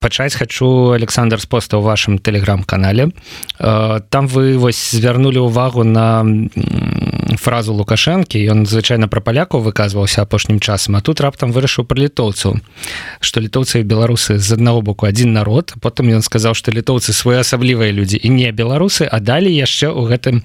пачаць 0.00 0.34
хочу 0.34 0.92
Александр 0.96 1.40
с 1.40 1.46
поста 1.46 1.76
ў 1.76 1.84
вашем 1.84 2.18
телеграм-канале 2.18 3.12
там 3.58 4.26
вы 4.26 4.56
вось 4.56 4.96
звярнули 4.96 5.38
увагу 5.38 5.84
на 5.84 6.24
фразу 7.36 7.74
лукашэнкі 7.74 8.38
ён 8.50 8.66
звычайно 8.66 9.08
про 9.08 9.20
паляку 9.20 9.58
выказваўся 9.58 10.22
апошнім 10.22 10.60
часам 10.60 10.96
а 10.96 11.00
тут 11.00 11.20
раптам 11.20 11.52
вырашыў 11.52 11.84
про 11.84 12.00
літоўцаў 12.00 12.58
что 13.20 13.40
літоўцы 13.40 13.80
і 13.80 13.86
беларусы 13.86 14.38
з 14.38 14.52
аднаго 14.52 14.82
боку 14.82 15.06
один 15.06 15.32
народ 15.32 15.74
потым 15.80 16.10
ён 16.10 16.22
сказаў 16.22 16.54
что 16.54 16.72
літоўцы 16.72 17.12
своеасаблівыя 17.12 17.92
людзі 17.92 18.18
і 18.22 18.28
не 18.28 18.50
беларусы 18.52 19.04
а 19.04 19.20
далі 19.20 19.52
яшчэ 19.52 19.92
у 19.92 20.08
гэтым 20.08 20.42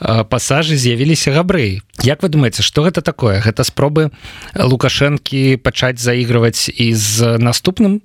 пасажы 0.00 0.76
з'явіліся 0.76 1.32
габрэі. 1.32 1.82
Як 2.02 2.22
вы 2.22 2.28
думаете 2.28 2.62
что 2.62 2.82
гэта 2.82 3.02
такое? 3.02 3.40
Гэта 3.40 3.62
спробы 3.62 4.10
лукашэнкі 4.58 5.62
пачаць 5.62 6.02
заігрываць 6.02 6.68
і 6.68 6.92
з 6.92 7.38
наступным 7.38 8.02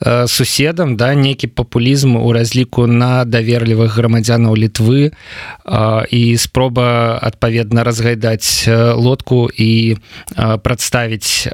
э, 0.00 0.26
суседам 0.28 0.96
да 0.96 1.14
нейкі 1.14 1.48
папулізм 1.48 2.16
у 2.16 2.32
разліку 2.32 2.86
на 2.86 3.24
даверлівых 3.24 3.96
грамадзянаў 3.96 4.54
літвы 4.54 5.10
э, 5.10 6.06
і 6.10 6.36
спроба 6.36 7.18
адпаведна 7.22 7.69
разгайдаць 7.72 8.66
лодку 8.96 9.48
і 9.54 9.96
прадставіць 10.36 11.48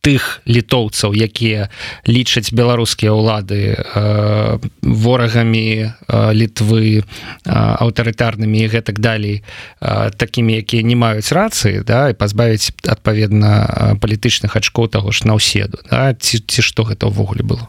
тых 0.00 0.22
літоўцаў 0.46 1.14
якія 1.14 1.68
лічаць 2.06 2.52
беларускія 2.52 3.12
ўлады 3.12 3.76
ворагамі 4.82 5.92
літвы 6.10 7.02
аўтарытарнымі 7.46 8.64
і 8.64 8.70
гэтак 8.70 9.02
далей 9.02 9.42
такімі 9.80 10.62
якія 10.62 10.82
не 10.82 10.96
маюць 10.96 11.32
рацыі 11.32 11.82
да 11.86 12.10
і 12.10 12.18
пазбавіць 12.18 12.72
адпаведна 12.86 13.96
палітычных 14.00 14.56
ачкоў 14.56 14.88
таго 14.88 15.12
ж 15.12 15.26
наўседу 15.26 15.82
да? 15.90 16.14
ці, 16.14 16.38
ці 16.46 16.62
што 16.62 16.86
гэта 16.86 17.10
ўвогуле 17.10 17.42
было 17.42 17.68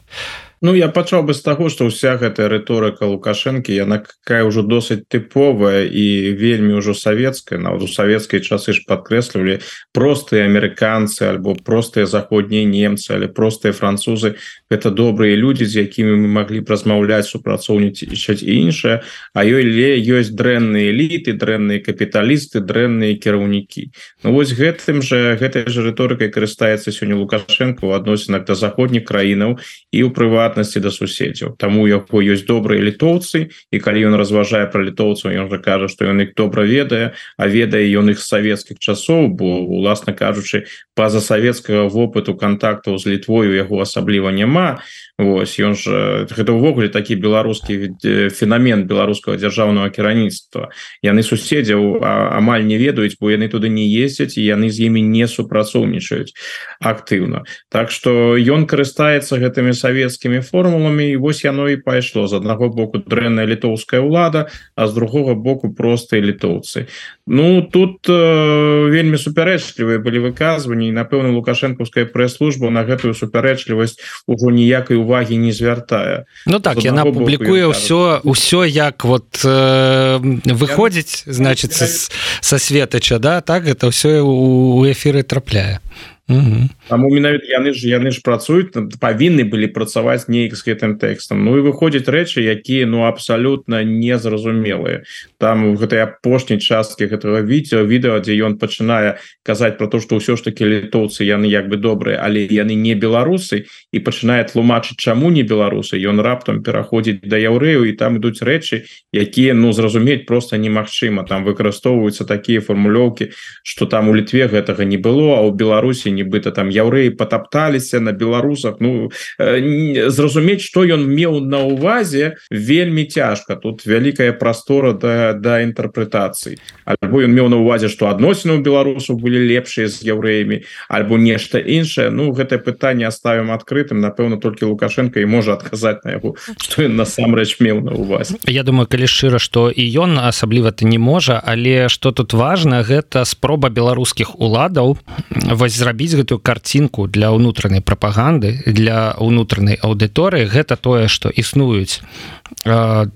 Ну 0.61 0.73
я 0.73 0.87
пачаў 0.89 1.21
бы 1.21 1.37
з 1.37 1.45
таго 1.45 1.69
што 1.69 1.85
ўся 1.85 2.17
гэтая 2.17 2.49
рыторыка 2.49 3.05
лукашэнкі 3.05 3.77
яна 3.77 4.01
какая 4.01 4.41
ўжо 4.41 4.65
досыць 4.65 5.05
тыповая 5.05 5.85
і 5.85 6.33
вельмі 6.33 6.81
ўжо 6.81 6.97
савецкая. 6.97 7.61
Нават 7.61 7.85
у 7.85 7.89
савецкай 7.89 8.41
часы 8.41 8.73
ж 8.73 8.81
падкрэслівалі 8.89 9.61
простыя 9.93 10.49
амерыканцы 10.49 11.29
альбо 11.29 11.53
простыя 11.61 12.09
заходнія 12.09 12.65
немцы 12.65 13.13
але 13.13 13.29
простыя 13.29 13.69
французы. 13.69 14.41
Гэта 14.73 14.89
добрыя 14.89 15.37
людзі 15.37 15.69
з 15.69 15.85
якімі 15.85 16.25
мы 16.25 16.41
маглі 16.41 16.65
размаўляць 16.65 17.29
супрацоўнічаць 17.29 18.41
і 18.41 18.51
іншае. 18.65 19.05
А 19.37 19.45
ёй 19.45 19.61
ле 19.61 20.01
ёсць 20.01 20.33
дрэнныя 20.33 20.89
эліты 20.89 21.37
дрэнныя 21.37 21.85
капіталісты 21.85 22.65
дрэнныя 22.65 23.13
кіраўнікі. 23.21 23.93
Ну 24.25 24.33
вось 24.33 24.57
гэтым 24.57 25.05
же 25.05 25.37
гэтай 25.37 25.69
же 25.69 25.85
рыторыкай 25.85 26.33
карыстаецца 26.33 26.89
сёння 26.89 27.13
лукашенко 27.13 27.85
у 27.85 27.93
адносінах 27.93 28.49
да 28.49 28.57
заходніх 28.57 29.05
краінаў 29.05 29.61
і 29.93 29.99
ў 30.01 30.09
прыват 30.09 30.46
прыватнасці 30.47 30.79
да 30.79 30.91
суседзяў 30.91 31.55
таму 31.59 31.87
яго 31.87 32.21
ёсць 32.23 32.47
добрыя 32.47 32.79
літоўцы 32.79 33.51
і 33.71 33.77
калі 33.79 34.07
ён 34.07 34.15
разважае 34.15 34.65
пра 34.71 34.83
літоўцаў 34.83 35.35
ён 35.35 35.51
жа 35.51 35.59
кажа 35.59 35.87
што 35.91 36.07
ён 36.07 36.23
іх 36.23 36.33
добра 36.35 36.63
ведае 36.63 37.13
а 37.37 37.47
ведае 37.47 37.83
ён 37.99 38.11
іх 38.15 38.19
савецкіх 38.23 38.79
часоў 38.79 39.27
бо 39.27 39.59
уласна 39.67 40.13
кажучы 40.13 40.65
па-за 40.95 41.21
савецкага 41.21 41.87
вопыту 41.91 42.35
контактаў 42.35 42.97
з 42.97 43.17
літвою 43.17 43.51
яго 43.53 43.81
асабліва 43.83 44.31
няма 44.31 44.79
Вось 45.17 45.57
ён 45.57 45.73
ж 45.73 46.29
гэта 46.29 46.53
ўвогуле 46.53 46.93
такі 46.93 47.17
беларускі 47.17 47.97
феномен 48.29 48.85
беларускага 48.85 49.41
дзяржаўнага 49.41 49.89
кіраўніцтва 49.89 50.69
яны 51.01 51.25
суседзяў 51.25 52.05
амаль 52.05 52.69
не 52.69 52.77
ведаюць 52.77 53.17
бо 53.17 53.33
яны 53.33 53.49
туды 53.49 53.65
не 53.65 53.89
ездзяць 53.89 54.37
і 54.37 54.45
яны 54.45 54.69
з 54.69 54.85
імі 54.85 55.01
не 55.01 55.25
супрацоўнічаюць 55.25 56.37
актыўна 56.85 57.49
Так 57.73 57.89
што 57.89 58.37
ён 58.37 58.69
карыстаецца 58.69 59.41
гэтымі 59.41 59.73
савецкімі 59.73 60.45
формуламі 60.45 61.09
і 61.09 61.17
вось 61.17 61.41
яно 61.41 61.65
і 61.65 61.81
пайшло 61.81 62.29
з 62.29 62.37
аднаго 62.37 62.69
боку 62.69 63.01
дрэнная 63.01 63.49
літоўская 63.49 64.05
ўлада 64.05 64.53
а 64.77 64.85
з 64.85 64.93
другога 64.93 65.33
боку 65.33 65.73
простыя 65.73 66.21
літоўцы 66.21 66.93
Ну 67.25 67.65
тут 67.65 68.05
э, 68.05 68.87
вельмі 68.93 69.17
супярэчлівыя 69.17 69.97
былі 69.97 70.29
выказванні 70.29 70.93
напэўна 70.93 71.33
лукашэнкаўская 71.33 72.05
прэс-служба 72.05 72.69
на 72.69 72.85
гэтую 72.85 73.17
супярэчлівасць 73.17 73.97
ужо 74.29 74.53
ніякай 74.53 75.06
увагі 75.07 75.39
не 75.39 75.55
звяртае 75.55 76.27
Ну 76.45 76.59
так 76.59 76.83
яна 76.83 77.07
публікуе 77.07 77.71
ўсё 77.71 78.19
ўсё 78.27 78.67
як 78.67 79.07
вот 79.07 79.39
э, 79.47 80.19
выходзіць 80.43 81.23
значится 81.25 81.87
са 81.87 82.55
светача 82.59 83.19
да 83.23 83.39
так 83.39 83.63
это 83.63 83.87
ўсё 83.87 84.19
у 84.27 84.83
эфиры 84.83 85.23
трапляе 85.23 85.79
Таму 86.27 87.07
менавіта 87.07 87.47
яны 87.47 87.71
ж 87.71 87.87
яны 87.87 88.11
ж 88.11 88.19
працуюць 88.19 88.75
павінны 88.99 89.47
былі 89.47 89.71
працаваць 89.71 90.27
неяк 90.27 90.59
з 90.59 90.67
гэтым 90.67 90.99
тэкстам 90.99 91.39
Ну 91.47 91.55
і 91.55 91.63
выходзяць 91.63 92.11
рэчы 92.11 92.43
якія 92.43 92.83
ну 92.83 93.07
абсалютна 93.07 93.83
незразумелыя 93.87 95.07
там 95.39 95.71
у 95.71 95.75
гэтай 95.79 96.03
апошняй 96.03 96.59
часткі 96.59 97.07
гэтага 97.07 97.47
відео 97.47 97.87
відэо 97.87 98.19
дзе 98.19 98.35
ён 98.43 98.59
пачынае 98.59 99.23
казаць 99.47 99.79
про 99.79 99.87
то 99.87 100.03
что 100.03 100.19
ўсё 100.19 100.35
ж 100.35 100.51
таки 100.51 100.67
літоўцы 100.67 101.23
яны 101.23 101.47
як 101.47 101.71
бы 101.71 101.79
добрыя 101.79 102.19
але 102.19 102.43
яны 102.43 102.75
не 102.75 102.91
беларусы 102.91 103.71
і 103.95 103.97
пачынае 104.03 104.43
тлумачыць 104.51 104.99
чаму 104.99 105.31
не 105.31 105.43
беларусы. 105.47 105.95
Ён 105.95 106.19
раптам 106.19 106.59
пераходзіць 106.63 107.23
да 107.23 107.39
яўрэю 107.39 107.87
і 107.87 107.95
там 107.95 108.19
ідуць 108.19 108.43
рэчы 108.43 108.83
якія 109.15 109.53
ну 109.53 109.71
зразумець 109.71 110.27
просто 110.27 110.57
немагчыма. 110.57 111.23
Там 111.23 111.47
выкарыстоўваюцца 111.47 112.27
такія 112.27 112.59
фармулёўкі 112.59 113.31
что 113.63 113.85
там 113.85 114.09
у 114.09 114.13
літве 114.15 114.51
гэтага 114.51 114.83
не 114.83 114.97
было 114.97 115.39
а 115.39 115.41
у 115.47 115.55
беларусі 115.55 116.11
нібыта 116.17 116.51
там 116.51 116.73
яўрэі 116.73 117.13
потапталіся 117.13 118.01
на 118.01 118.11
беларусах. 118.11 118.81
Ну 118.81 119.11
э, 119.37 120.09
зразумець 120.09 120.65
что 120.65 120.81
ён 120.81 121.05
меў 121.05 121.39
на 121.45 121.61
увазе 121.61 122.41
вельмі 122.49 123.05
цяжка. 123.05 123.55
Тут 123.55 123.85
вялікая 123.85 124.33
прастора 124.33 124.93
да 124.97 125.33
да 125.33 125.61
інтэрпрэтацыі. 125.61 126.57
Альбо 126.85 127.21
ён 127.21 127.31
меў 127.37 127.49
на 127.53 127.61
увазе 127.61 127.87
что 127.93 128.09
адносіны 128.09 128.57
у 128.57 128.65
беларусаў 128.65 129.21
былі 129.21 129.45
лепшыя 129.45 129.85
з 129.85 130.01
яўрэямі 130.01 130.65
альбо 130.89 131.21
нешта 131.21 131.61
іншае. 131.61 132.09
Ну 132.09 132.33
гэтае 132.33 132.57
пытанне 132.57 133.05
оставим 133.05 133.53
адкрытым. 133.53 134.01
Напэўна 134.01 134.41
толькі 134.41 134.65
лукашенко 134.73 135.19
і 135.19 135.27
можа 135.27 135.53
адказаць 135.53 136.03
на 136.05 136.15
яго 136.15 136.35
что 136.57 136.87
ён 136.87 136.95
насамрэч 136.95 137.59
меў 137.59 137.81
на 137.83 137.93
увазе 137.93 138.39
Я 138.47 138.63
думаю 138.63 138.87
калі 138.87 139.07
шчыра 139.07 139.39
что 139.39 139.69
і 139.69 139.83
ён 139.83 140.19
асабліва 140.19 140.71
ты 140.71 140.85
не 140.85 140.97
можа 140.97 141.41
але 141.43 141.89
что 141.89 142.11
тут 142.11 142.33
важно 142.33 142.81
гэта 142.81 143.25
спроба 143.25 143.69
беларускіх 143.69 144.39
уладаў 144.39 144.97
вось 145.29 145.75
зрабіць 145.75 146.06
зрабіць 146.07 146.15
гэтую 146.15 146.39
карцінку 146.39 147.07
для 147.07 147.31
ўнутранай 147.31 147.81
прапаганды 147.81 148.63
для 148.65 149.15
ўнутранай 149.19 149.75
аўдыторыі 149.75 150.47
гэта 150.47 150.75
тое 150.75 151.07
што 151.07 151.29
існуюць 151.29 152.01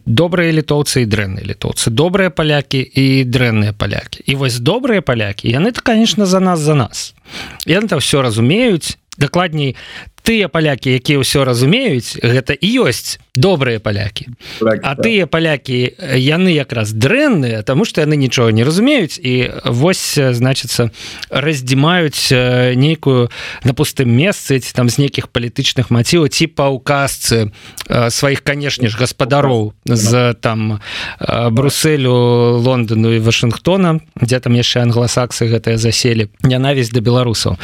добрыя 0.05 0.51
літоўцы 0.51 1.03
і 1.03 1.05
дрэнныя 1.05 1.45
літоўцы. 1.45 1.89
Добрыя 1.89 2.29
палякі 2.29 2.83
і 2.83 3.23
дрэнныя 3.23 3.73
палякі. 3.73 4.23
І 4.27 4.35
вось 4.35 4.59
добрыя 4.59 5.01
палякі 5.01 5.49
яны 5.49 5.71
то 5.71 5.81
конечно 5.81 6.25
за 6.25 6.39
нас 6.39 6.59
за 6.59 6.75
нас. 6.75 7.15
Яны 7.65 7.87
то 7.87 7.97
все 7.97 8.21
разумеюць. 8.21 8.97
Дакладней 9.17 9.75
тыя 10.23 10.47
палякі 10.47 10.93
якія 10.95 11.19
ўсё 11.21 11.43
разумеюць 11.43 12.19
гэта 12.21 12.53
і 12.53 12.67
ёсць 12.85 13.19
добрыя 13.35 13.79
палякі. 13.79 14.27
А 14.61 14.95
тыя 14.99 15.25
палякі 15.25 15.95
яны 16.19 16.51
якраз 16.51 16.91
дрэнныя 16.91 17.63
тому 17.63 17.85
что 17.85 18.01
яны 18.01 18.15
нічога 18.15 18.51
не 18.51 18.63
разумеюць 18.63 19.17
і 19.17 19.51
вось 19.65 20.19
значится 20.19 20.91
раздзімаюць 21.29 22.31
нейкую 22.75 23.29
на 23.63 23.73
пустым 23.73 24.11
месцы 24.11 24.59
там 24.73 24.89
з 24.89 24.99
нейкіх 24.99 25.31
палітычных 25.31 25.89
маціваў 25.89 26.27
типа 26.27 26.69
у 26.69 26.79
казцы 26.79 27.51
сваіх 27.87 28.43
канешне 28.43 28.89
ж 28.89 28.97
гаспадароў 28.97 29.73
з 29.85 30.35
там 30.39 30.79
Бруселю 31.51 32.59
Лондону 32.59 33.15
і 33.15 33.19
Вашынгтона 33.19 33.99
дзе 34.19 34.39
там 34.39 34.53
яшчэ 34.59 34.83
англасаксы 34.83 35.47
гэтыя 35.47 35.77
заселі. 35.77 36.29
Нянавість 36.43 36.93
да 36.93 36.99
беларусаў. 36.99 37.57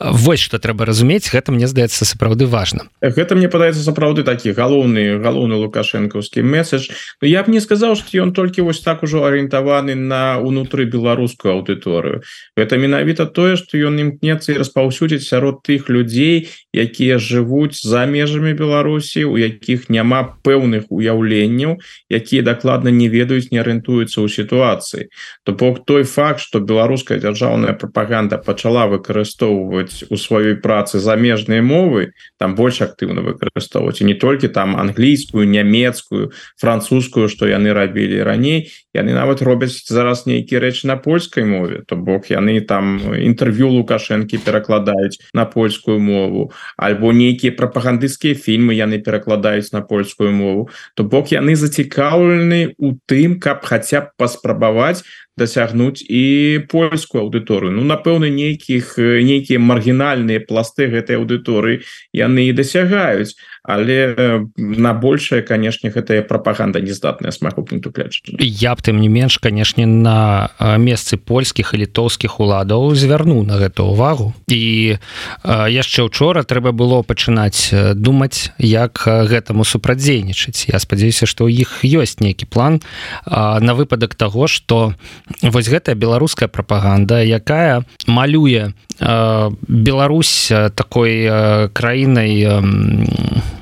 Вось 0.00 0.40
что 0.40 0.58
трэба 0.58 0.84
разумець 0.84 1.28
гэта 1.28 1.52
мне 1.52 1.68
здаецца 1.68 1.99
здаецца 2.00 2.16
сапраўды 2.16 2.46
важно 2.46 2.88
гэта 3.02 3.36
мне 3.36 3.48
падаецца 3.48 3.82
сапраўды 3.82 4.24
такі 4.24 4.52
галоўны 4.56 5.20
галоўны 5.20 5.56
лукашэнкаўскі 5.60 6.42
месседж. 6.42 6.90
Но 7.20 7.28
я 7.28 7.42
б 7.42 7.50
не 7.50 7.60
сказаў 7.60 7.96
что 7.96 8.16
ён 8.18 8.32
толькі 8.32 8.62
вось 8.62 8.80
так 8.80 9.02
ужо 9.02 9.24
арыентаваны 9.24 9.94
на 9.94 10.38
унутры 10.40 10.84
беларускую 10.84 11.60
аўдыторыю. 11.60 12.22
Это 12.56 12.76
менавіта 12.76 13.26
тое 13.26 13.56
что 13.56 13.76
ён 13.76 14.00
імкнецца 14.00 14.52
і 14.52 14.58
распаўсюдзіць 14.60 15.28
сярод 15.28 15.62
тых 15.62 15.88
людзей 15.88 16.48
якія 16.72 17.18
жывуць 17.18 17.80
за 17.82 18.06
межамі 18.06 18.52
Беларусі 18.54 19.24
у 19.24 19.36
якіх 19.36 19.90
няма 19.90 20.40
пэўных 20.44 20.88
уяўленняў 20.88 21.80
якія 22.08 22.42
дакладна 22.42 22.90
не 22.90 23.08
ведаюць 23.08 23.50
не 23.52 23.60
арыентуюцца 23.60 24.20
ў 24.20 24.28
сітуацыі. 24.28 25.10
То 25.44 25.52
бок 25.52 25.84
той 25.84 26.04
факт 26.04 26.40
что 26.40 26.60
беларуская 26.60 27.18
дзяржаўная 27.18 27.72
прапаганда 27.74 28.38
пачала 28.38 28.86
выкарыстоўваць 28.86 30.08
у 30.08 30.16
сваёй 30.16 30.56
працы 30.56 30.98
замежныя 30.98 31.62
мовы 31.62 31.89
мовы 31.90 32.14
там 32.38 32.54
больш 32.54 32.80
актыўна 32.82 33.20
выкарыстоўваць 33.26 34.00
і 34.00 34.06
не 34.06 34.14
толькі 34.14 34.48
там 34.48 34.76
англійскую 34.76 35.46
нямецкую 35.46 36.30
французскую 36.56 37.28
что 37.28 37.50
яны 37.50 37.74
рабілі 37.74 38.22
раней 38.22 38.70
яны 38.94 39.14
нават 39.14 39.42
робяць 39.42 39.86
зараз 39.86 40.26
нейкія 40.26 40.60
рэчы 40.60 40.86
на 40.86 40.96
польскай 40.96 41.44
мове. 41.44 41.82
То 41.86 41.96
бок 41.96 42.30
яны 42.30 42.60
там 42.60 42.98
інтэрв'ю 43.14 43.70
лукашэнкі 43.70 44.38
перакладаюць 44.42 45.22
на 45.34 45.44
польскую 45.46 45.98
мову. 45.98 46.52
Альбо 46.76 47.12
нейкія 47.12 47.54
прапагандысцкія 47.54 48.34
фільмы 48.34 48.74
яны 48.74 48.98
перакладаюць 48.98 49.72
на 49.72 49.80
польскую 49.80 50.32
мову. 50.32 50.70
То 50.94 51.04
бок 51.04 51.30
яны 51.30 51.54
зацікаўлены 51.54 52.74
у 52.78 52.94
тым 53.06 53.38
каб 53.38 53.62
хаця 53.62 54.00
б 54.00 54.14
паспрабаваць 54.16 55.02
дасягнуць 55.38 56.02
і 56.02 56.22
польскую 56.70 57.24
аўдыторыю. 57.24 57.72
Ну 57.76 57.84
напэўна 57.86 58.30
нейкіх 58.32 58.98
нейкія 58.98 59.62
маргінальныя 59.62 60.42
пласты 60.44 60.90
гэтай 60.90 61.20
аўдыторыі 61.20 61.82
яны 62.12 62.50
і 62.50 62.56
дасягаюць 62.56 63.36
але 63.74 64.46
на 64.56 64.94
большее 64.94 65.42
канешне 65.42 65.90
гэтая 65.90 66.22
прапаганда 66.22 66.80
нездатная 66.80 67.30
с 67.30 67.40
майго 67.40 67.62
пункту 67.62 67.90
гледжання 67.90 68.38
я 68.40 68.74
б 68.74 68.82
тым 68.82 69.00
не 69.00 69.08
менш 69.08 69.38
канешне 69.38 69.86
на 69.86 70.50
месцы 70.78 71.16
польскіх 71.16 71.74
і 71.74 71.86
літоўскіх 71.86 72.40
уладаў 72.40 72.94
звярну 72.94 73.42
на 73.42 73.56
гэту 73.56 73.86
увагу. 73.92 74.34
І 74.48 74.98
яшчэ 75.46 76.02
учора 76.02 76.42
трэба 76.42 76.72
было 76.72 77.02
пачынаць 77.02 77.70
думаць 77.94 78.50
як 78.58 79.04
гэтаму 79.06 79.64
супрадзейнічаць 79.64 80.68
Я 80.68 80.78
спадзяюся 80.78 81.26
што 81.26 81.46
ў 81.46 81.62
іх 81.62 81.84
ёсць 81.84 82.20
нейкі 82.20 82.46
план 82.46 82.80
на 83.26 83.72
выпадак 83.74 84.14
того 84.14 84.46
что 84.46 84.94
вось 85.42 85.68
гэтая 85.68 85.94
беларуская 85.94 86.48
прапаганда 86.48 87.22
якая 87.22 87.84
малюе 88.06 88.74
Беларусь 89.00 90.52
такой 90.74 91.24
краінай 91.72 92.44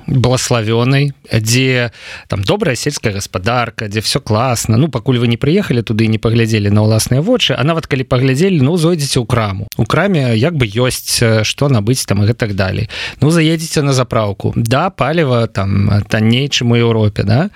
благословенной 0.09 1.13
дзе 1.31 1.93
там 2.29 2.43
добрая 2.43 2.75
сельская 2.75 3.13
гаспадарка 3.13 3.89
дзе 3.89 4.01
все 4.01 4.21
класна 4.21 4.77
ну 4.77 4.89
пакуль 4.89 5.19
вы 5.19 5.29
не 5.29 5.37
приехали 5.37 5.83
туды 5.83 6.07
не 6.09 6.19
паглядзелі 6.19 6.71
на 6.73 6.83
ўласныя 6.83 7.21
вочы 7.21 7.55
а 7.55 7.63
нават 7.65 7.87
калі 7.87 8.09
паглядзелі 8.09 8.65
ну 8.65 8.77
зойдзеце 8.77 9.21
ў 9.21 9.27
краму. 9.29 9.69
У 9.77 9.85
краме 9.85 10.33
як 10.37 10.57
бы 10.57 10.65
ёсць 10.65 11.21
что 11.45 11.69
набыць 11.69 12.09
там 12.09 12.25
и 12.25 12.33
так 12.33 12.55
далей. 12.55 12.89
Ну 13.21 13.31
заедзеце 13.31 13.83
на 13.83 13.93
заправку 13.93 14.53
да 14.57 14.91
палева 14.91 15.47
там 15.47 16.03
танней 16.09 16.49
чым 16.49 16.73
у 16.73 16.77
Еўропе 16.77 17.23
да? 17.23 17.51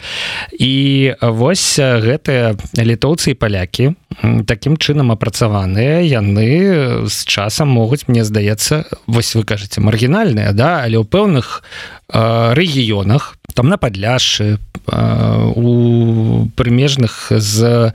І 0.52 1.14
вось 1.20 1.80
гэтыя 1.80 2.56
літоўцы 2.76 3.32
і 3.32 3.40
палякі 3.40 3.94
таким 4.46 4.76
чынам 4.76 5.12
апрацаваныя. 5.12 6.04
Яны 6.04 7.08
з 7.08 7.16
часам 7.24 7.72
могуць 7.72 8.04
мне 8.08 8.24
здаецца 8.24 8.84
вось 9.06 9.34
вы 9.34 9.44
кажаце 9.44 9.80
маргінальныя 9.80 10.52
да? 10.52 10.84
Але 10.84 11.00
ў 11.00 11.08
пэўных 11.08 11.64
рэгіёнах 12.54 13.36
там 13.54 13.68
на 13.68 13.76
падляшы 13.76 14.58
у 15.54 16.48
прымежных 16.56 17.30
з 17.30 17.92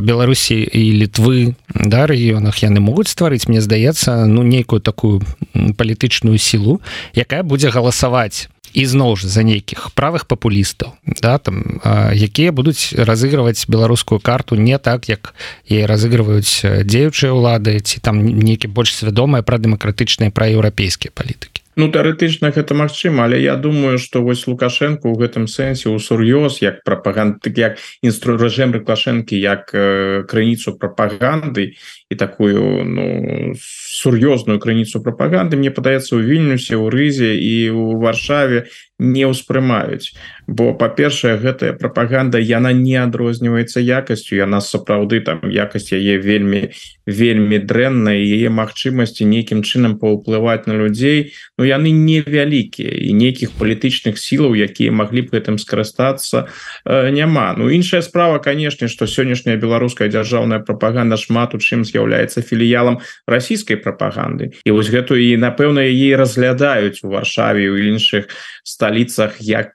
беларусі 0.00 0.56
і 0.56 0.82
літвы 1.04 1.54
да 1.74 2.06
рэгіёнах 2.06 2.62
яны 2.64 2.80
могуць 2.80 3.12
стварыць 3.12 3.48
мне 3.48 3.60
здаецца 3.60 4.24
ну 4.26 4.42
нейкую 4.42 4.80
такую 4.80 5.20
палітычную 5.52 6.38
сілу 6.38 6.80
якая 7.12 7.42
будзе 7.42 7.68
галасаваць 7.68 8.48
ізноў 8.74 9.16
ж 9.16 9.28
за 9.28 9.42
нейкіх 9.42 9.92
правых 9.92 10.26
папулістаў 10.26 10.96
да 11.20 11.38
там 11.38 11.80
якія 12.12 12.52
будуць 12.52 12.92
разыгрываць 12.96 13.68
беларускую 13.68 14.20
карту 14.20 14.56
не 14.56 14.78
так 14.78 15.08
як 15.08 15.34
і 15.66 15.84
разыгрываюць 15.84 16.84
дзеючыя 16.84 17.32
ўлады 17.32 17.80
ці 17.80 18.00
там 18.00 18.20
нейкі 18.24 18.68
больш 18.68 18.94
свядомыя 18.96 19.42
пра 19.42 19.58
дэмакратычныя 19.58 20.30
пра 20.30 20.48
еўрапейскія 20.52 21.12
палітыкі 21.14 21.57
Ну 21.78 21.86
тэарэтычна 21.94 22.50
гэта 22.50 22.74
магчыма 22.74 23.30
але 23.30 23.38
я 23.38 23.54
думаю 23.54 23.98
что 24.02 24.22
вось 24.26 24.42
лукашенко 24.50 25.06
у 25.06 25.14
гэтым 25.14 25.46
сэнсе 25.46 25.86
у 25.94 25.98
сур'ёз 26.02 26.58
як 26.58 26.82
прапаганд 26.82 27.38
так 27.38 27.54
як 27.54 27.78
інстру 28.02 28.34
рэжым 28.34 28.74
рыклашэнкі 28.74 29.38
як 29.38 29.70
э, 29.72 30.26
крыніцу 30.26 30.74
прапаганды 30.74 31.78
і 32.10 32.14
такую 32.18 32.82
ну 32.82 33.54
сур'ёзную 33.54 34.58
крыніцу 34.58 34.98
прапаганды 35.06 35.54
мне 35.54 35.70
падаецца 35.70 36.18
у 36.18 36.20
вільнюсе 36.20 36.74
у 36.74 36.90
рызе 36.90 37.38
і 37.38 37.70
у 37.70 37.94
варшаве 38.02 38.66
не 38.98 39.30
ўспрымаюць 39.30 40.18
бо 40.48 40.72
па-першае 40.74 41.36
гэтая 41.38 41.76
прапаганда 41.78 42.40
яна 42.42 42.72
не 42.72 42.96
адрозніваецца 42.98 43.78
якасцю 43.78 44.34
яна 44.40 44.58
сапраўды 44.64 45.20
там 45.22 45.44
якасць 45.46 45.94
яе 45.94 46.18
вельмі 46.18 46.74
вельмі 47.06 47.62
дрэнная 47.62 48.18
яе 48.18 48.50
магчымасці 48.50 49.28
нейкім 49.28 49.62
чынам 49.62 49.94
паўплываць 50.02 50.66
на 50.66 50.74
людзей 50.74 51.30
ну, 51.58 51.68
яны 51.68 51.94
невялікія 51.94 52.90
і 52.90 53.14
нейкіх 53.14 53.54
палітычных 53.54 54.18
сілаў 54.18 54.58
якія 54.58 54.90
маглі 54.90 55.28
б 55.28 55.38
гэтым 55.38 55.62
скарыстацца 55.62 56.48
э, 56.84 57.10
няма. 57.14 57.54
Ну 57.54 57.70
іншая 57.70 58.02
справа 58.02 58.42
канешне 58.42 58.90
што 58.90 59.06
сённяшняя 59.06 59.54
беларуская 59.60 60.10
дзяржаўная 60.10 60.58
прапаганда 60.58 61.20
шмат 61.20 61.54
у 61.54 61.62
чым 61.62 61.86
з'яўляецца 61.86 62.42
філіялам 62.42 62.98
расійскай 63.30 63.78
прапаганды. 63.78 64.58
І 64.66 64.74
вось 64.74 64.90
гэтую 64.90 65.22
і 65.22 65.36
напэўна 65.38 65.86
яе 65.86 66.16
разглядаюць 66.18 67.06
у 67.06 67.14
варшаве 67.14 67.70
у 67.70 67.78
іншых 67.78 68.26
ста 68.64 68.88
сталіцах 68.88 69.36
як 69.40 69.72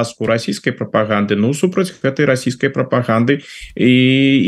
частку 0.00 0.26
расійскай 0.26 0.72
прапаганды 0.72 1.36
ну 1.36 1.52
супраць 1.52 1.92
гэтай 1.92 2.24
расійскай 2.24 2.72
прапаганды 2.72 3.44
і 3.76 3.92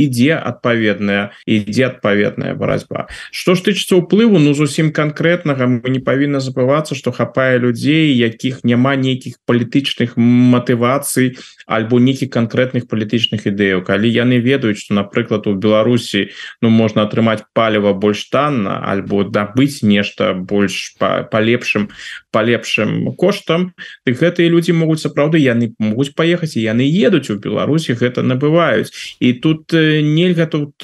ідзе 0.04 0.40
адпаведная 0.40 1.36
ідзе 1.44 1.92
адпаведная 1.92 2.54
барацьба 2.56 3.06
что 3.30 3.54
ж 3.54 3.68
тычыцца 3.68 4.00
ўплыву 4.00 4.40
ну 4.40 4.56
зусім 4.56 4.92
канкрэтнага 4.96 5.68
мы 5.68 5.92
не 5.92 6.00
павінна 6.00 6.40
забывацца 6.40 6.96
что 6.96 7.12
хапае 7.12 7.60
людзей 7.60 8.16
якіх 8.16 8.64
няма 8.64 8.96
нейкіх 8.96 9.36
палітычных 9.44 10.16
матывацый 10.16 11.36
альбо 11.68 12.00
нейкіх 12.00 12.32
канкрэтных 12.32 12.88
палітычных 12.88 13.44
ідэяў 13.52 13.84
калі 13.84 14.08
яны 14.08 14.40
ведаюць 14.40 14.80
что 14.80 14.96
напрыклад 14.96 15.46
у 15.46 15.54
Беларусі 15.54 16.32
ну 16.64 16.72
можна 16.72 17.04
атрымаць 17.04 17.44
паліва 17.52 17.92
больш 17.92 18.24
танна 18.32 18.80
альбо 18.80 19.24
дабыць 19.28 19.84
нешта 19.84 20.32
больш 20.32 20.96
па, 20.96 21.28
па 21.28 21.44
лепшым 21.44 21.92
по 22.32 22.40
лепшым 22.40 23.14
коштам. 23.14 23.76
Дык 24.08 24.18
гэтыя 24.18 24.48
людзі 24.48 24.72
могуць 24.72 25.04
сапраўды 25.04 25.38
яны 25.42 25.74
могуць 25.78 26.14
паехаць 26.14 26.56
і 26.56 26.64
яны 26.64 26.86
едуць 26.86 27.30
у 27.34 27.38
Беларусі 27.42 27.98
гэта 27.98 28.22
набываюць 28.22 28.90
і 29.20 29.32
тут 29.42 29.72
нельга 29.74 30.46
тут 30.46 30.78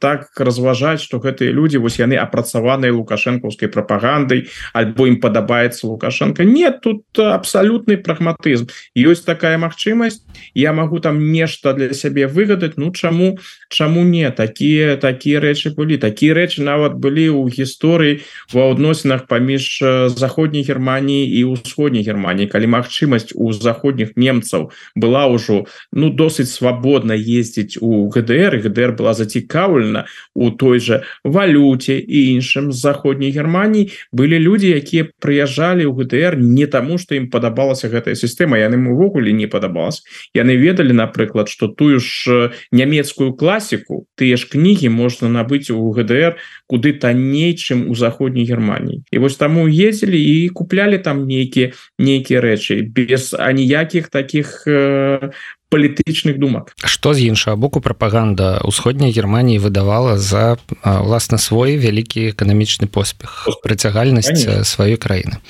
так 0.00 0.30
разважаць 0.38 1.02
что 1.02 1.18
гэтыя 1.18 1.52
людзі 1.52 1.82
вось 1.82 1.98
яны 1.98 2.16
апрацаваныя 2.16 2.92
лукашэнкаўскай 2.94 3.68
прапагандай 3.68 4.46
альбо 4.72 5.08
ім 5.08 5.20
падабаецца 5.20 5.86
лукашенко. 5.86 6.44
Нет 6.44 6.80
тут 6.82 7.02
абсалютны 7.18 7.96
прагматызм 7.96 8.68
ёсць 8.94 9.24
такая 9.24 9.58
магчымасць 9.58 10.22
я 10.54 10.72
могу 10.72 11.00
там 11.00 11.32
нешта 11.32 11.72
для 11.74 11.94
сябе 11.94 12.26
выгадаць 12.26 12.76
Ну 12.76 12.92
чаму 12.92 13.38
чаму 13.68 14.04
не 14.04 14.30
такія 14.30 14.96
такія 14.96 15.40
рэчы 15.40 15.74
былі 15.74 15.98
такія 15.98 16.34
рэчы 16.34 16.62
нават 16.62 16.94
былі 16.94 17.28
ў 17.34 17.50
гісторыі 17.50 18.20
ва 18.52 18.70
адносінах 18.70 19.26
паміж 19.26 19.82
заходняй 20.14 20.62
Геррманіі 20.62 21.26
і 21.26 21.44
ўсходняй 21.54 22.06
Геррманіі 22.06 22.46
калі 22.46 22.66
магчымасць 22.78 23.34
у 23.34 23.52
заходніх 23.88 24.16
немцаў 24.16 24.70
была 24.94 25.26
ўжо 25.32 25.64
ну 25.92 26.10
досыць 26.10 26.52
свабодна 26.52 27.16
ездзіць 27.16 27.80
у 27.80 28.10
ГДР 28.12 28.60
ГДР 28.60 28.92
была 28.92 29.14
зацікаўлена 29.14 30.06
у 30.34 30.50
той 30.50 30.78
же 30.78 31.02
валюте 31.24 31.98
і 31.98 32.36
іншым 32.36 32.72
з 32.72 32.76
заходняй 32.76 33.32
Геррманіі 33.32 33.90
былі 34.12 34.38
людзі 34.38 34.76
якія 34.76 35.08
прыязджалі 35.20 35.88
ў 35.88 35.92
ГДР 35.96 36.36
не 36.36 36.66
таму 36.66 36.98
что 36.98 37.16
ім 37.16 37.30
падабалася 37.32 37.88
гэтая 37.88 38.14
сістэма 38.14 38.60
яны 38.60 38.76
увогуле 38.76 39.32
не 39.32 39.48
падабалась 39.48 40.04
яны 40.36 40.56
ведалі 40.56 40.92
напрыклад 40.92 41.48
что 41.48 41.68
тую 41.68 42.00
ж 42.00 42.52
нямецкую 42.72 43.32
класіку 43.32 44.04
тыя 44.20 44.36
ж 44.36 44.44
кнігі 44.52 44.92
можна 44.92 45.32
набыць 45.32 45.72
у 45.72 45.80
ГДР 45.96 46.36
куды 46.68 46.92
танней 46.92 47.56
чым 47.56 47.88
у 47.88 47.96
заходняй 47.96 48.44
Геррманіі 48.44 49.00
і 49.10 49.16
вось 49.18 49.40
таму 49.40 49.64
ездзілі 49.64 50.20
і 50.20 50.48
куплялі 50.52 51.00
там 51.00 51.24
нейкія 51.24 51.72
нейкія 51.98 52.40
рэчы. 52.44 52.82
Без 52.82 53.34
аніякіх 53.68 54.08
таких 54.08 54.64
э, 54.66 55.30
палітычных 55.70 56.38
думак. 56.38 56.72
Что 56.84 57.14
з 57.14 57.28
іншага 57.28 57.56
боку 57.56 57.80
прапаганда 57.80 58.64
ўсходняй 58.64 59.12
Геррманіі 59.12 59.60
выдавала 59.60 60.16
за 60.16 60.56
власна 60.80 61.36
свой 61.36 61.76
вялікі 61.76 62.32
эканамічны 62.32 62.88
поспех 62.88 63.44
прыцягальнасць 63.60 64.64
сваёй 64.64 64.96
краіны? 64.96 65.44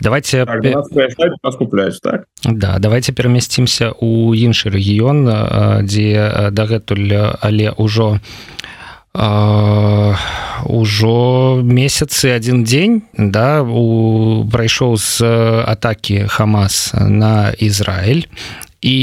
Давайте 0.00 0.44
так, 0.44 1.56
купляюць 1.56 2.00
так? 2.04 2.28
Да 2.44 2.76
давайте 2.78 3.12
перамясцімся 3.12 3.96
у 3.96 4.36
іншы 4.36 4.68
рэгіён 4.68 5.88
дзе 5.88 6.52
дагэтуль 6.52 7.40
але 7.40 7.72
ўжо 7.72 8.20
ўжо 10.64 11.60
месяцы 11.60 12.32
один 12.32 12.64
дзень 12.64 13.02
да 13.16 13.62
у 13.62 14.48
прайшоў 14.48 14.96
з 14.96 15.20
атаки 15.68 16.24
хамас 16.28 16.94
на 16.96 17.52
Ізраиль 17.52 18.24
і 18.80 18.98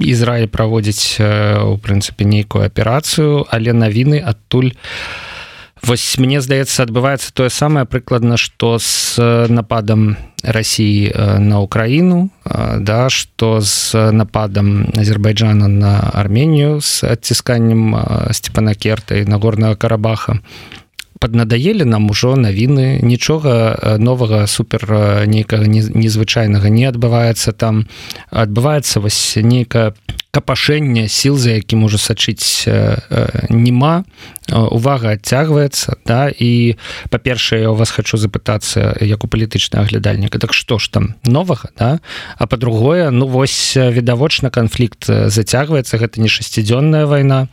Ізраиль 0.00 0.48
праводзіць 0.48 1.20
у 1.20 1.76
прынцыпе 1.76 2.24
нейкую 2.24 2.64
аперацыю 2.64 3.44
але 3.52 3.76
навіны 3.76 4.16
адтуль 4.24 4.72
Вось 5.82 6.16
мне 6.18 6.40
здаецца 6.40 6.86
адбываецца 6.86 7.34
тое 7.36 7.50
самае 7.52 7.84
прыкладна 7.84 8.36
што 8.40 8.78
з 8.80 9.20
нападам 9.48 10.16
Росіі 10.42 11.12
на 11.42 11.60
Украіну 11.60 12.30
да 12.80 13.10
што 13.10 13.60
з 13.60 13.94
нападам 14.12 14.88
Азербайджана 14.96 15.68
на 15.68 16.10
Арменію 16.14 16.80
з 16.80 17.04
адцісканнем 17.04 17.96
Степана 18.30 18.74
керта 18.74 19.20
і 19.20 19.28
нагорнага 19.28 19.74
карабаха. 19.74 20.40
Поднадаелі 21.20 21.84
нам 21.84 22.10
ужо 22.10 22.36
навіны 22.36 23.00
нічога 23.02 23.96
новага 23.98 24.46
супер 24.46 24.84
нейкага 25.26 25.64
незвычайнага 25.68 26.68
не 26.68 26.84
адбываецца 26.88 27.52
там. 27.52 27.86
Адбываецца 28.30 29.00
вось 29.00 29.36
нейкая 29.36 29.92
капашэнне 30.36 31.08
сіл 31.08 31.40
за 31.40 31.56
якім 31.56 31.88
можа 31.88 31.96
сачыць 31.96 32.68
нема 33.48 34.04
увага 34.52 35.16
адцягваецца 35.16 35.96
да 36.04 36.28
і 36.28 36.76
па-першае 37.08 37.64
я 37.64 37.70
у 37.72 37.78
вас 37.78 37.88
хочу 37.88 38.20
запытацца 38.20 39.00
як 39.00 39.24
у 39.24 39.28
палітычна 39.32 39.80
аглядальніка 39.80 40.36
так 40.36 40.52
што 40.52 40.76
ж 40.76 40.92
там 40.92 41.16
новага 41.24 41.72
да? 41.80 42.00
А 42.36 42.46
по-другое 42.46 43.08
ну 43.10 43.26
вось 43.26 43.76
відавочна 43.76 44.52
канфлікт 44.52 45.08
зацягваецца 45.08 45.96
гэта 45.96 46.20
не 46.20 46.28
шасцідзённая 46.28 47.08
вайна 47.08 47.48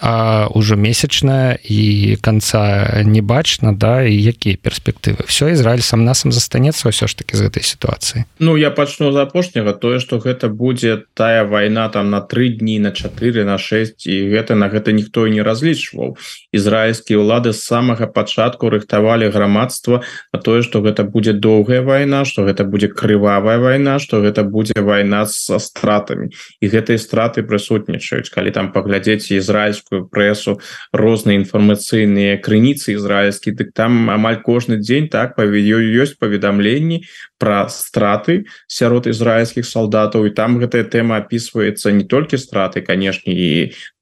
а 0.00 0.48
ўжо 0.54 0.76
месячная 0.80 1.58
і 1.60 2.16
конца 2.22 3.02
не 3.04 3.20
бачна 3.20 3.74
да 3.76 4.06
і 4.06 4.14
якія 4.14 4.56
перспектывы? 4.56 5.26
Все 5.26 5.52
Ізраиль 5.52 5.84
сам 5.84 6.04
насам 6.06 6.32
застанецца 6.32 6.88
ўсё 6.88 7.04
ж 7.04 7.18
таки 7.18 7.36
з 7.36 7.50
гэтай 7.50 7.66
сітуацыі? 7.66 8.24
Ну 8.38 8.56
я 8.56 8.70
пачну 8.70 9.12
з 9.12 9.20
апошняга 9.20 9.74
тое 9.76 10.00
что 10.00 10.16
гэта 10.22 10.48
будзе 10.48 11.04
тая 11.12 11.44
вайна 11.44 11.88
там 11.92 12.10
на 12.10 12.19
тры 12.20 12.48
дні 12.48 12.78
на 12.78 12.92
4 12.92 13.44
на 13.44 13.58
6 13.58 14.06
і 14.06 14.16
гэта 14.30 14.54
на 14.54 14.68
гэта 14.68 14.92
ніхто 14.92 15.28
не 15.28 15.42
разлічваў. 15.42 16.16
Ізраильскія 16.52 17.20
ўлады 17.20 17.52
з 17.52 17.60
самага 17.62 18.06
пачатку 18.06 18.70
рыхтавалі 18.70 19.30
грамадства 19.30 20.02
на 20.32 20.38
тое 20.40 20.62
что 20.62 20.80
гэта 20.80 21.04
будзе 21.04 21.32
доўгая 21.32 21.82
вайна 21.82 22.24
что 22.24 22.44
гэта 22.44 22.64
будзе 22.64 22.88
крывавая 22.88 23.58
вайна 23.58 23.98
что 23.98 24.20
гэта 24.20 24.44
будзе 24.44 24.76
вайна 24.76 25.26
со 25.26 25.58
стратамі. 25.58 26.30
І 26.60 26.66
гэтыя 26.68 26.98
страты 26.98 27.42
прысутнічаюць. 27.42 28.30
Калі 28.30 28.50
там 28.50 28.72
паглядзець 28.72 29.32
ізраильскую 29.32 30.06
прэсу 30.10 30.60
розныя 30.92 31.40
інфармацыйныя 31.40 32.38
крыніцы 32.42 32.94
ізраильскі 32.98 33.56
дык 33.56 33.72
там 33.74 34.10
амаль 34.10 34.42
кожны 34.42 34.76
дзень 34.82 35.08
так 35.08 35.36
паведё 35.36 35.80
ёсць 35.80 36.18
паведамленні 36.18 37.04
про 37.40 37.68
страты 37.72 38.44
сярод 38.68 39.08
ізраильскіх 39.08 39.64
солдатаў 39.64 40.28
і 40.28 40.34
там 40.36 40.60
гэтая 40.60 40.84
тэма 40.84 41.24
опісваецца 41.24 41.88
не 41.96 42.04
толькі 42.04 42.36
страты 42.36 42.84
канешне 42.84 43.32
і 43.32 43.50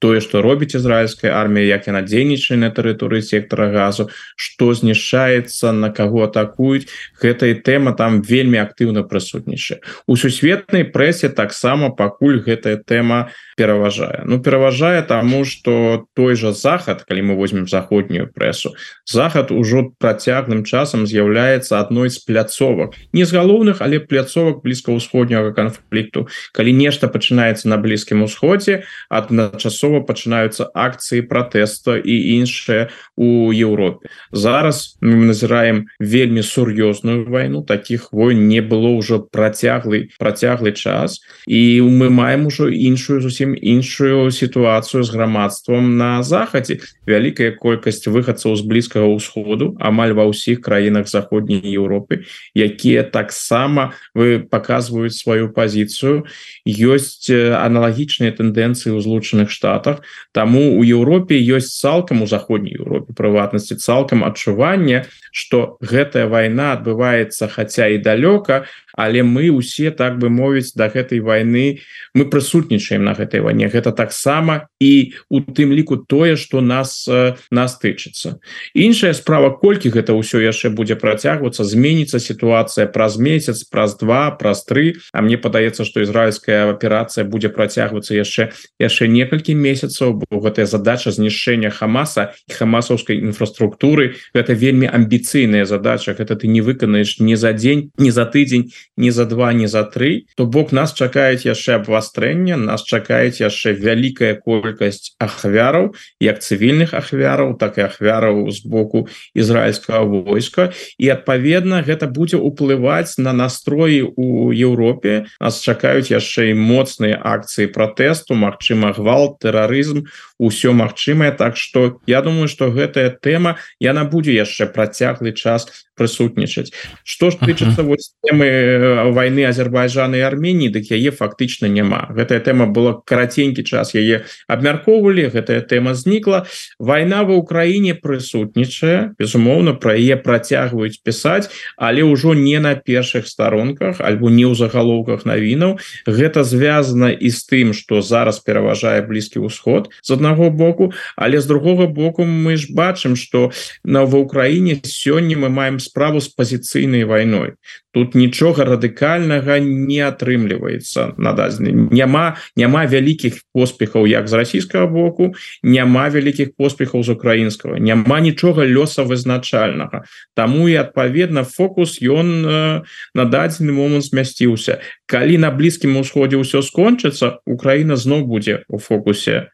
тое 0.02 0.18
что 0.20 0.42
робіць 0.42 0.74
ізраильская 0.74 1.30
армія 1.30 1.78
як 1.78 1.86
яна 1.86 2.02
дзейнічае 2.02 2.58
на 2.58 2.74
тэрыторыі 2.74 3.22
сектора 3.22 3.70
газу 3.70 4.10
что 4.34 4.74
знішчаецца 4.74 5.70
на 5.70 5.94
кого 5.94 6.26
атакуюць 6.26 6.90
гэтая 7.22 7.54
тэма 7.62 7.94
там 7.94 8.26
вельмі 8.26 8.58
актыўна 8.58 9.06
прысутнічае 9.06 9.78
у 10.10 10.18
сусветнай 10.18 10.82
прэсе 10.82 11.30
таксама 11.30 11.94
пакуль 11.94 12.42
гэтая 12.42 12.82
тэма 12.82 13.30
пераважае. 13.58 14.22
Ну 14.24 14.38
пераважае 14.38 15.02
тому 15.02 15.44
что 15.44 16.06
той 16.14 16.38
же 16.38 16.52
захад 16.54 17.02
калі 17.02 17.22
мы 17.22 17.34
возьмем 17.34 17.66
заходнюю 17.66 18.30
прэсу 18.30 18.78
захад 19.02 19.50
ужо 19.50 19.90
працягным 19.98 20.62
часам 20.62 21.06
з'яўляецца 21.06 21.82
адной 21.82 22.08
з 22.14 22.22
пляцовак. 22.22 22.94
Не 23.12 23.26
з 23.26 23.34
галоўных 23.34 23.82
але 23.82 23.98
пляцовак 23.98 24.62
блізкаўсходняга 24.62 25.50
канфлікту. 25.52 26.28
Калі 26.54 26.72
нешта 26.72 27.10
пачынаецца 27.10 27.66
на 27.66 27.82
блізкім 27.82 28.22
усходзе 28.22 28.86
адначасова 29.10 30.06
пачынаюцца 30.06 30.70
акцыі 30.70 31.26
пратэста 31.26 31.98
і 31.98 32.14
іншыя 32.38 32.94
у 33.18 33.50
Еўропе. 33.50 34.06
Зараз 34.30 34.96
мы 35.02 35.34
назіраем 35.34 35.90
вельмі 35.98 36.46
сур'ёзную 36.46 37.26
вайну 37.26 37.66
таких 37.66 38.12
войн 38.12 38.46
не 38.46 38.62
было 38.62 38.94
ўжо 38.94 39.18
працяглый 39.18 40.14
працяглы 40.18 40.72
час 40.72 41.18
і 41.46 41.82
мы 41.82 42.10
маем 42.10 42.46
ужо 42.46 42.68
іншую 42.68 43.20
зусім 43.20 43.47
іншую 43.54 44.30
сітуацыю 44.30 45.04
з 45.04 45.10
грамадством 45.10 45.96
на 45.96 46.22
захадзе. 46.22 46.80
Вялікая 47.06 47.52
колькасць 47.56 48.04
выхадцаў 48.08 48.56
з 48.56 48.62
блізкага 48.66 49.08
ўсходу 49.08 49.76
амаль 49.80 50.12
ва 50.12 50.28
ўсіх 50.28 50.60
краінах 50.60 51.08
заходняй 51.08 51.62
Еўропы 51.62 52.28
якія 52.52 53.04
таксама 53.04 53.94
вы 54.12 54.42
показваюць 54.42 55.16
сваю 55.16 55.48
пазіцыю. 55.52 56.26
Ёсць 56.64 57.30
аналагічныя 57.32 58.34
тэндэнцыі 58.34 58.92
ў 58.92 59.00
злучаных 59.00 59.48
штатах. 59.48 60.04
Таму 60.32 60.76
у 60.76 60.84
Еўропе 60.84 61.38
ёсць 61.38 61.76
цалкам 61.78 62.22
у 62.22 62.26
заходняй 62.26 62.76
Еўропе 62.76 63.14
прыватнасці 63.14 63.78
цалкам 63.78 64.24
адчування 64.24 65.06
что 65.32 65.78
гэтая 65.80 66.26
вайна 66.26 66.72
адбываецца 66.74 67.48
хаця 67.52 67.88
і 67.94 68.02
далёка 68.02 68.64
але 68.98 69.22
мы 69.22 69.54
усе 69.54 69.94
так 69.94 70.18
бы 70.18 70.28
мовіць 70.28 70.74
до 70.74 70.90
да 70.90 70.90
гэтай 70.90 71.22
войны 71.22 71.78
мы 72.14 72.26
прысутнічаем 72.26 73.04
на 73.06 73.14
гэтай 73.14 73.40
вайне. 73.40 73.70
Гэта 73.70 73.94
таксама 73.94 74.66
і 74.82 75.14
у 75.30 75.38
тым 75.40 75.70
ліку 75.70 75.96
тое 75.96 76.34
что 76.34 76.60
нас 76.60 77.06
нас 77.50 77.78
тычыцца. 77.78 78.42
Іншая 78.74 79.14
справа 79.14 79.54
колькі 79.54 79.94
гэта 79.94 80.18
ўсё 80.18 80.42
яшчэ 80.42 80.74
будзе 80.74 80.98
працягвацца 80.98 81.62
зменіцца 81.62 82.18
сітуацыя 82.18 82.90
праз 82.90 83.22
месяц 83.22 83.62
праз 83.62 83.94
два 83.94 84.34
праз 84.34 84.66
тры. 84.66 84.98
А 85.12 85.22
мне 85.22 85.38
падаецца 85.38 85.86
что 85.86 86.02
ізраильская 86.02 86.74
аперацыя 86.74 87.22
будзе 87.22 87.54
працягвацца 87.54 88.18
яшчэ 88.18 88.50
яшчэ 88.82 89.06
некалькі 89.06 89.54
месяцаў 89.54 90.26
гэтая 90.26 90.66
задача 90.66 91.14
знішэння 91.14 91.70
хамаса 91.70 92.34
хамасаўскай 92.50 93.22
інфраструктуры 93.22 94.18
гэта 94.34 94.58
вельмі 94.58 94.90
амбіцыйная 94.90 95.64
задача. 95.70 96.18
Гэта 96.18 96.34
ты 96.34 96.50
не 96.50 96.60
выканаеш 96.60 97.22
не 97.22 97.36
за 97.36 97.54
дзень 97.54 97.94
не 97.94 98.10
за 98.10 98.26
тыдзень 98.26 98.74
не 98.96 99.10
за 99.10 99.26
два 99.26 99.52
не 99.52 99.68
за 99.68 99.84
три 99.84 100.26
то 100.36 100.46
бок 100.46 100.72
нас 100.72 100.94
чакаюць 100.94 101.46
яшчэ 101.46 101.78
абвастрэнне 101.82 102.56
нас 102.56 102.84
чакаюць 102.84 103.40
яшчэ 103.40 103.74
вялікая 103.76 104.34
колькасць 104.38 105.14
ахвяраў 105.18 105.94
як 106.20 106.42
цывільных 106.42 106.94
ахвяраў 106.94 107.58
так 107.58 107.78
і 107.78 107.86
ахвяраў 107.88 108.50
з 108.50 108.64
боку 108.64 109.08
ізраильскага 109.34 110.04
войска. 110.04 110.72
І 110.98 111.10
адпаведна 111.14 111.82
гэта 111.82 112.06
будзе 112.06 112.36
уплываць 112.36 113.18
на 113.18 113.32
настроі 113.32 114.02
у 114.16 114.52
Еўропе. 114.52 115.26
Нас 115.40 115.60
чакаюць 115.62 116.10
яшчэ 116.10 116.50
і 116.52 116.58
моцныя 116.58 117.18
акцыі 117.18 117.70
пратэсту 117.72 118.34
Мачыма 118.34 118.92
гвалт 118.96 119.40
тэрарызм 119.42 120.06
усё 120.38 120.72
магчымае. 120.72 121.32
Так 121.32 121.56
что 121.56 122.00
я 122.06 122.22
думаю 122.22 122.48
что 122.48 122.70
гэтая 122.70 123.10
тэма 123.10 123.58
яна 123.80 124.04
будзе 124.04 124.34
яшчэ 124.34 124.66
працяглы 124.72 125.32
час 125.32 125.68
прысутнічаць. 125.98 126.72
Что 127.02 127.30
ж 127.30 127.42
тычыцца 127.42 127.82
вось 127.82 128.14
темы 128.22 129.10
войны 129.10 129.44
Азербайджана 129.50 130.16
і 130.16 130.22
Арменії 130.22 130.70
дык 130.70 130.94
яе 130.94 131.10
фактычна 131.10 131.66
няма. 131.66 132.06
Гэтая 132.14 132.38
тэма 132.38 132.70
была 132.70 133.02
караценькі 133.02 133.66
час 133.66 133.94
яе 133.98 134.24
абмяркоўвалі 134.46 135.28
гэтая 135.34 135.60
тэма 135.60 135.94
знікла. 135.98 136.46
Война 136.78 137.26
в 137.26 137.34
Украіне 137.34 137.98
прысутнічае 137.98 139.18
безумоўна 139.18 139.74
про 139.74 139.98
яе 139.98 140.16
працягваюць 140.16 141.02
пісаць 141.02 141.50
але 141.76 142.02
ўжо 142.02 142.34
не 142.34 142.58
на 142.60 142.74
першых 142.74 143.26
старонках 143.28 144.00
альбо 144.00 144.30
не 144.30 144.46
ў 144.46 144.54
загалоўках 144.54 145.26
навінаў. 145.26 145.78
Гэта 146.06 146.44
звязана 146.44 147.10
і 147.10 147.28
з 147.30 147.40
тым 147.46 147.74
что 147.74 148.00
зараз 148.02 148.40
пераважае 148.40 149.02
блізкі 149.02 149.42
ўсход. 149.42 149.90
З 150.02 150.18
аднаго 150.28 150.50
боку 150.50 150.92
але 151.16 151.40
з 151.40 151.46
другого 151.46 151.86
боку 151.86 152.22
мы 152.22 152.56
ж 152.56 152.68
бачым 152.72 153.16
что 153.16 153.50
на 153.84 154.04
ва 154.04 154.18
Украіне 154.18 154.80
сёння 154.84 155.36
мы 155.36 155.48
маем 155.48 155.78
справу 155.80 156.20
з 156.20 156.28
пазіцыйнай 156.28 157.04
вайной. 157.04 157.54
Тут 157.92 158.14
нічога 158.14 158.64
радыкальнага 158.64 159.58
не 159.58 160.00
атрымліваецца 160.04 161.16
на 161.16 161.32
дадзены 161.32 161.88
няма 161.90 162.36
няма 162.56 162.84
вялікіх 162.86 163.40
поспехаў 163.52 164.06
як 164.06 164.28
з 164.28 164.32
расійскага 164.32 164.86
боку 164.86 165.34
няма 165.62 166.08
вялікіх 166.08 166.52
поспехаў 166.56 167.02
з 167.02 167.16
украінскага. 167.16 167.78
Няма 167.78 168.20
нічога 168.20 168.68
лёса 168.68 169.02
вызначальнага 169.02 170.04
Таму 170.34 170.68
і 170.68 170.76
адпаведна 170.76 171.44
фокус 171.44 171.98
ён 172.02 172.28
э, 172.44 172.82
на 173.14 173.24
дадзены 173.24 173.72
момант 173.72 174.04
змясціўся. 174.04 174.80
Калі 175.08 175.38
на 175.38 175.50
блізкім 175.50 175.96
усходзе 175.96 176.36
ўсё 176.36 176.60
скончыцца 176.60 177.40
Украіна 177.48 177.96
зноў 177.96 178.28
будзе 178.28 178.68
у 178.68 178.78
фокусе 178.78 179.48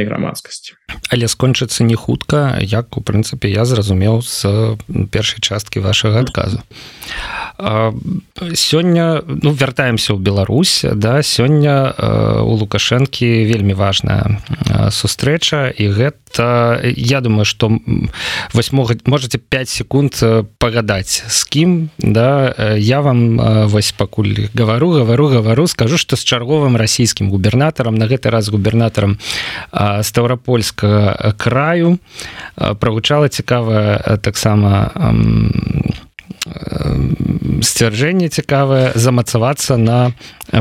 сусветнай 0.00 0.04
грамадскасці 0.04 0.74
але 1.10 1.28
скончыцца 1.28 1.84
не 1.84 1.94
хутка 1.94 2.58
як 2.62 2.96
у 2.96 3.00
прынцыпе 3.00 3.50
я 3.50 3.64
зразумеў 3.64 4.22
з 4.22 4.76
першай 5.10 5.40
часткі 5.40 5.80
вашага 5.80 6.20
адказу. 6.20 6.62
Сёння 8.54 9.22
ну 9.26 9.50
вяртаемся 9.50 10.14
ў 10.14 10.18
Беларусь 10.22 10.86
да 10.86 11.22
сёння 11.22 11.92
у 12.46 12.54
лукашэнкі 12.56 13.44
вельмі 13.44 13.74
важная 13.74 14.40
сустрэча 14.90 15.74
і 15.74 15.90
гэта 15.90 16.16
я 16.38 17.20
думаю 17.20 17.44
что 17.44 17.70
вось 18.52 18.72
могуць 18.72 19.06
можете 19.06 19.38
5 19.38 19.68
секунд 19.68 20.22
пагадаць 20.58 21.24
з 21.28 21.44
кім 21.44 21.90
да 21.98 22.54
я 22.76 23.00
вам 23.00 23.36
вось 23.68 23.92
пакуль 23.92 24.48
гавару 24.54 24.90
гавару 24.90 25.28
гавару 25.28 25.66
скажу 25.66 25.98
что 25.98 26.16
з 26.16 26.24
чарговым 26.24 26.76
расійскім 26.76 27.30
губернатарам 27.30 27.94
на 27.94 28.06
гэты 28.06 28.30
раз 28.30 28.48
губернатарам 28.48 29.18
ставропольскага 30.02 31.34
краю 31.38 31.98
прагучала 32.56 33.28
цікавая 33.28 34.18
таксама 34.22 34.92
сцвярджэнне 37.62 38.28
цікавае 38.28 38.92
замацавацца 38.94 39.76
на 39.76 40.12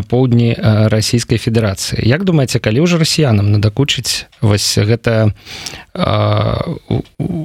поўдні 0.10 0.56
расійскай 0.92 1.38
федэрацыі. 1.38 2.04
Як 2.06 2.24
думаеце 2.24 2.60
калі 2.60 2.86
ўжо 2.86 3.00
расіянам 3.02 3.52
надакучыць 3.52 4.28
вось 4.42 4.78
гэта 4.78 5.34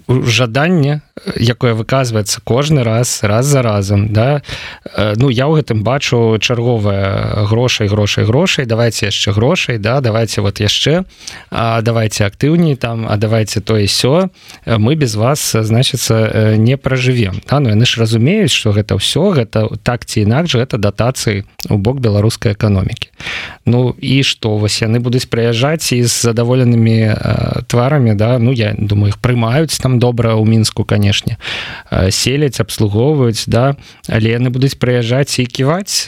жаданне 0.08 1.00
якое 1.36 1.74
выказваецца 1.74 2.40
кожны 2.42 2.82
раз 2.82 3.22
раз 3.22 3.46
за 3.46 3.62
разам 3.62 4.12
да? 4.12 4.42
Ну 5.16 5.30
я 5.30 5.46
ў 5.46 5.62
гэтым 5.62 5.86
бачу 5.86 6.38
чарговая 6.40 7.46
грошай 7.46 7.86
грошай 7.86 8.24
грошай 8.24 8.66
давайте 8.66 9.06
яшчэ 9.06 9.32
грошай 9.32 9.78
да? 9.78 10.00
Давайте 10.00 10.40
вот 10.40 10.58
яшчэ 10.58 11.04
давайте 11.50 12.26
актыўней 12.26 12.76
там 12.76 13.06
а 13.08 13.16
давайте 13.16 13.60
то 13.60 13.78
і 13.78 13.86
сё. 13.86 14.30
Мы 14.66 14.94
без 14.96 15.14
вас 15.14 15.54
значится 15.54 16.56
не 16.56 16.76
пражывем 16.76 17.40
да? 17.48 17.60
ну 17.60 17.70
яны 17.70 17.86
ж 17.86 18.00
разумеюць 18.00 18.50
что 18.50 18.72
гэта 18.72 18.98
ўсё 18.98 19.30
гэта 19.30 19.70
так 19.82 20.04
ці 20.04 20.26
інакш 20.26 20.58
гэта 20.58 20.78
датацыі 20.78 21.44
у 21.70 21.78
бок 21.78 22.00
беларускай 22.00 22.52
эканомікі 22.52 23.14
Ну 23.66 23.96
і 24.00 24.22
што 24.22 24.56
вось 24.60 24.82
яны 24.84 25.00
будуць 25.00 25.24
прыязджаць 25.32 25.96
і 25.96 26.04
з 26.04 26.12
задаволенымі 26.12 27.64
тварамі 27.66 28.14
да? 28.14 28.38
Ну 28.38 28.52
я 28.52 28.74
думаю 28.76 29.12
их 29.14 29.18
прымаюць 29.18 29.80
там 29.80 29.98
добра 29.98 30.36
ў 30.36 30.44
мінску 30.44 30.84
канешне 30.84 31.40
селяць 32.10 32.60
абслугоўваюць 32.60 33.48
да? 33.48 33.76
Але 34.08 34.36
яны 34.36 34.52
будуць 34.52 34.76
прыязджаць 34.76 35.40
і 35.40 35.48
ківаць 35.48 36.04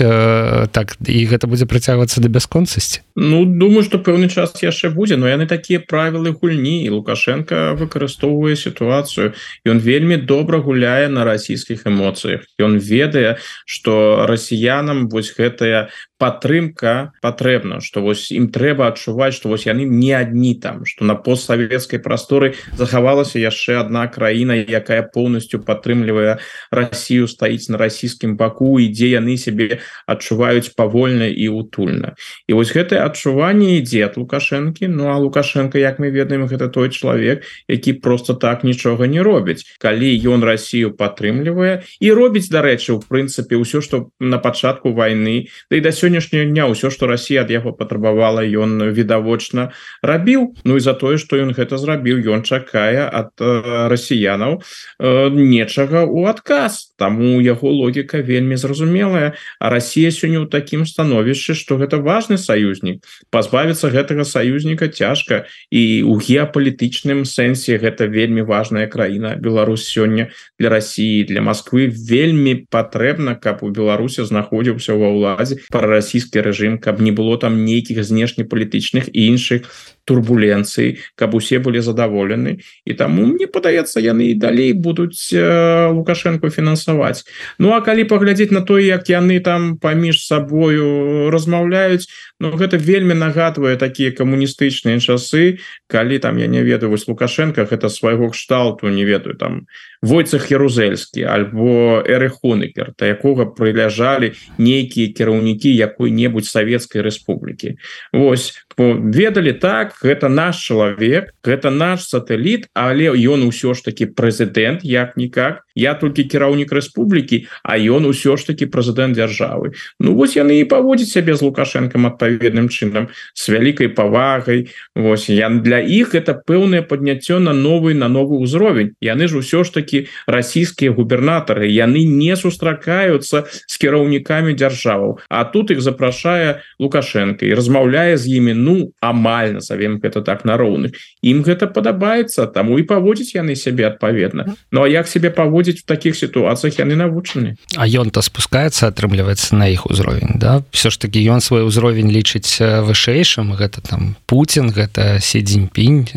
так 0.73 0.97
і 1.01 1.21
гэта 1.25 1.49
будзе 1.49 1.65
працягвацца 1.65 2.21
да 2.21 2.29
бясконцасці 2.29 3.01
Ну 3.17 3.45
думаю 3.49 3.83
что 3.83 3.97
пэўны 3.97 4.29
час 4.29 4.53
яшчэ 4.61 4.93
будзе 4.93 5.17
но 5.17 5.25
яны 5.25 5.49
такія 5.49 5.81
правілы 5.81 6.37
гульні. 6.37 6.85
І 6.85 6.93
лукашенко 6.93 7.73
выкарыстоўвае 7.81 8.57
сітуацыю 8.61 9.33
ён 9.65 9.81
вельмі 9.81 10.21
добра 10.21 10.61
гуляе 10.61 11.09
на 11.09 11.25
расійскіх 11.25 11.89
эмоцыях 11.89 12.45
ён 12.61 12.77
ведае 12.77 13.41
что 13.65 14.27
расіянам 14.29 15.09
вось 15.09 15.33
гэтая 15.33 15.89
падтрымка 16.19 17.13
патрэбна 17.23 17.81
что 17.81 18.03
вось 18.03 18.31
ім 18.33 18.49
трэба 18.53 18.89
адчуваць 18.93 19.35
что 19.35 19.49
вось 19.49 19.67
яны 19.67 19.85
не 19.85 20.13
адні 20.13 20.55
там 20.61 20.85
что 20.85 21.05
на 21.05 21.15
постсавецкай 21.15 21.99
прасторы 21.99 22.55
захавалася 22.77 23.39
яшчэ 23.39 23.81
одна 23.81 24.07
краіна 24.07 24.55
якая 24.57 25.03
полностью 25.03 25.61
падтрымлівае 25.61 26.39
Россию 26.71 27.29
стаіць 27.29 27.69
на 27.69 27.79
расійскім 27.79 28.37
баку 28.37 28.79
і 28.81 28.89
дзе 28.89 29.17
яны 29.17 29.37
себе 29.37 29.81
адчуваюць 30.07 30.75
павольна 30.77 31.27
і 31.27 31.49
утульна. 31.49 32.15
І 32.47 32.57
вось 32.57 32.73
гэтае 32.73 33.03
адчуванне 33.05 33.79
ідзе 33.81 34.07
от 34.07 34.17
лукашэнкі. 34.17 34.89
Ну 34.89 35.11
а 35.13 35.17
лукашенко 35.19 35.79
як 35.79 35.99
мы 35.99 36.11
ведаем 36.11 36.47
гэта 36.47 36.69
той 36.69 36.91
чалавек 36.91 37.45
які 37.69 37.93
просто 37.93 38.35
так 38.35 38.65
нічога 38.65 39.07
не 39.07 39.23
робіць. 39.23 39.65
Калі 39.79 40.11
ён 40.27 40.45
Россию 40.45 40.95
падтрымлівае 40.97 41.83
і 42.01 42.09
робіць 42.13 42.49
дарэчы 42.49 42.97
у 42.97 43.01
прынцыпе 43.03 43.57
ўсё 43.57 43.81
что 43.81 44.11
на 44.21 44.39
пачатку 44.39 44.93
войны 44.93 45.49
да 45.71 45.77
і 45.77 45.81
да 45.81 45.91
сёння 45.93 46.06
сённяшняго 46.07 46.47
дня 46.47 46.71
ўсё 46.71 46.91
что 46.95 47.11
Россия 47.11 47.43
ад 47.43 47.51
яго 47.51 47.75
патрабавала 47.75 48.47
ён 48.47 48.95
відавочна 48.95 49.75
рабіў 50.03 50.55
Ну 50.65 50.77
і 50.77 50.81
за 50.81 50.95
тое 50.95 51.19
что 51.19 51.37
ён 51.37 51.51
гэта 51.51 51.79
зрабіў 51.79 52.23
ён 52.31 52.47
чакае 52.47 53.11
от 53.11 53.35
э, 53.43 53.89
расіянаў 53.91 54.63
э, 54.99 55.29
нечага 55.31 56.07
у 56.07 56.27
адказ. 56.27 56.95
Таму 56.97 57.41
яго 57.43 57.71
логіка 57.71 58.23
вельмі 58.23 58.57
зразумелая. 58.57 59.35
А 59.59 59.71
Россия 59.71 60.11
сёння 60.11 60.45
ў 60.45 60.51
такім 60.51 60.87
становішчы 60.87 61.55
что 61.55 61.77
гэта 61.77 61.99
важный 61.99 62.39
саюзнік. 62.39 63.03
Пазбавіцца 63.31 63.91
гэтага 63.91 64.25
саюзніка 64.25 64.89
цяжка. 64.89 65.47
І 65.71 66.07
у 66.07 66.19
геапалітычным 66.19 67.25
сэнсе 67.27 67.79
гэта 67.79 68.07
вельмі 68.07 68.43
важная 68.43 68.87
краіна. 68.87 69.37
Беларусь 69.37 69.89
сёння 69.89 70.31
для 70.59 70.71
России 70.71 71.25
для 71.25 71.43
Москвы 71.43 71.91
вельмі 71.91 72.67
патрэбна 72.71 73.35
каб 73.35 73.63
у 73.63 73.71
Беларусі 73.71 74.25
знаходзіўся 74.25 74.95
ва 74.95 75.11
ўладзе 75.11 75.63
пара 75.71 75.96
расійскі 75.97 76.45
рэжым 76.47 76.79
каб 76.79 77.01
не 77.01 77.13
было 77.17 77.37
там 77.43 77.65
нейкіх 77.65 78.05
знешнепалітычных 78.05 79.09
і 79.13 79.27
іншых 79.33 79.73
турбуленцыі 80.07 81.03
каб 81.19 81.35
усе 81.35 81.59
былі 81.59 81.83
задаволены. 81.83 82.63
І 82.87 82.95
таму 82.95 83.27
мне 83.27 83.51
падаецца 83.51 84.01
яны 84.01 84.31
і 84.33 84.39
далей 84.39 84.73
будуць 84.73 85.35
э, 85.35 85.91
лукашенко 85.91 86.49
фінансаваць. 86.49 87.27
Ну 87.59 87.75
а 87.75 87.83
калі 87.83 88.07
паглядзець 88.07 88.55
на 88.55 88.63
то 88.63 88.79
як 88.79 89.11
яны 89.11 89.43
там 89.43 89.77
паміж 89.83 90.23
сабою 90.25 91.29
размаўляюць 91.35 92.07
Ну 92.39 92.51
гэта 92.53 92.77
вельмі 92.77 93.15
нагадвае 93.17 93.81
такія 93.81 94.13
камуністычныя 94.13 95.01
часы 95.01 95.57
калі 95.89 96.19
там 96.21 96.37
я 96.37 96.47
не 96.47 96.61
ведаю 96.61 96.93
вось 96.93 97.09
лукашенко 97.09 97.65
гэта 97.65 97.89
свайго 97.89 98.29
кшталту 98.29 98.93
не 98.93 99.09
ведаю 99.09 99.41
там 99.41 99.65
войцах 100.05 100.53
ярузельскі 100.53 101.25
альбо 101.25 102.05
эрыхоныкер 102.05 102.93
та 102.93 103.09
якога 103.09 103.49
прыляжалі 103.49 104.37
нейкія 104.61 105.17
кіраўнікі 105.17 105.73
якой-небудзь 105.73 106.53
савецкай 106.53 107.01
рэспублікі. 107.01 107.81
Вось 108.13 108.53
ведалі 108.79 109.53
так 109.53 109.97
гэта 110.03 110.29
наш 110.29 110.61
чалавек 110.61 111.33
гэта 111.41 111.71
наш 111.71 112.05
сатэліт 112.05 112.69
але 112.75 113.09
ён 113.09 113.49
усё 113.49 113.73
ж 113.73 113.81
таки 113.81 114.05
прэзідэнт 114.05 114.85
як-нікак 114.85 115.65
я 115.77 115.95
толькі 115.95 116.25
кіраўнік 116.25 116.73
рэспублікі 116.73 117.49
а 117.65 117.81
ён 117.81 118.05
усё 118.05 118.37
ж 118.37 118.47
таки 118.47 118.69
прэзідэнт 118.69 119.17
дзяржавы 119.17 119.73
Ну 120.01 120.13
вось 120.13 120.37
яны 120.37 120.61
і 120.61 120.69
паводзіць 120.69 121.13
сябе 121.13 121.37
з 121.37 121.49
лукашэнкам 121.49 122.05
адпаведным 122.05 122.69
чынам 122.69 123.09
с 123.33 123.49
вялікай 123.49 123.89
павагай 123.89 124.69
Вось 124.95 125.29
я 125.29 125.49
для 125.49 125.81
іх 125.81 126.13
это 126.15 126.37
пэўнае 126.37 126.85
падняццё 126.85 127.41
на 127.41 127.57
новы 127.57 127.95
на 127.95 128.09
новы 128.09 128.45
ўзровень 128.45 128.93
яны 129.01 129.29
ж 129.29 129.41
усё 129.41 129.65
ж 129.65 129.73
таки 129.73 130.09
расійскія 130.27 130.93
губернатары 130.93 131.65
яны 131.73 132.05
не 132.05 132.37
сустракаюцца 132.37 133.49
с 133.49 133.75
кіраўнікамі 133.81 134.53
дзяржаваў 134.53 135.21
А 135.29 135.45
тут 135.45 135.71
их 135.71 135.81
запрашае 135.81 136.61
лукашенко 136.79 137.45
і 137.49 137.55
размаўляе 137.57 138.17
з 138.21 138.37
імі 138.37 138.66
ну 138.67 138.91
амаль 139.01 139.55
назовем 139.55 139.99
гэта 140.03 140.23
так 140.27 140.43
на 140.45 140.59
роўных 140.59 140.99
ім 141.23 141.47
гэта 141.47 141.71
падабаецца 141.71 142.51
таму 142.51 142.79
і 142.83 142.87
паводзіць 142.91 143.39
яны 143.39 143.55
сябе 143.55 143.87
адпаведна 143.87 144.59
Ну 144.75 144.83
а 144.83 144.89
як 144.91 145.07
себе 145.07 145.31
паводзіць 145.31 145.83
в 145.83 145.87
таких 145.87 146.19
сітуацыях 146.19 146.83
яны 146.83 146.99
навучаны 146.99 147.57
А 147.79 147.87
ён 147.87 148.11
то 148.11 148.23
спускаецца 148.23 148.91
атрымліваецца 148.91 149.55
на 149.55 149.71
іх 149.71 149.87
узровень 149.87 150.35
да? 150.43 150.63
Все 150.75 150.91
ж 150.91 150.99
таки 150.99 151.23
ён 151.23 151.41
свой 151.41 151.63
узровень 151.63 152.11
лічыць 152.11 152.59
вышэйшым 152.61 153.55
гэта 153.55 153.81
там 153.81 154.17
Путін 154.27 154.75
гэта 154.75 155.23
седзіньпінь 155.23 156.11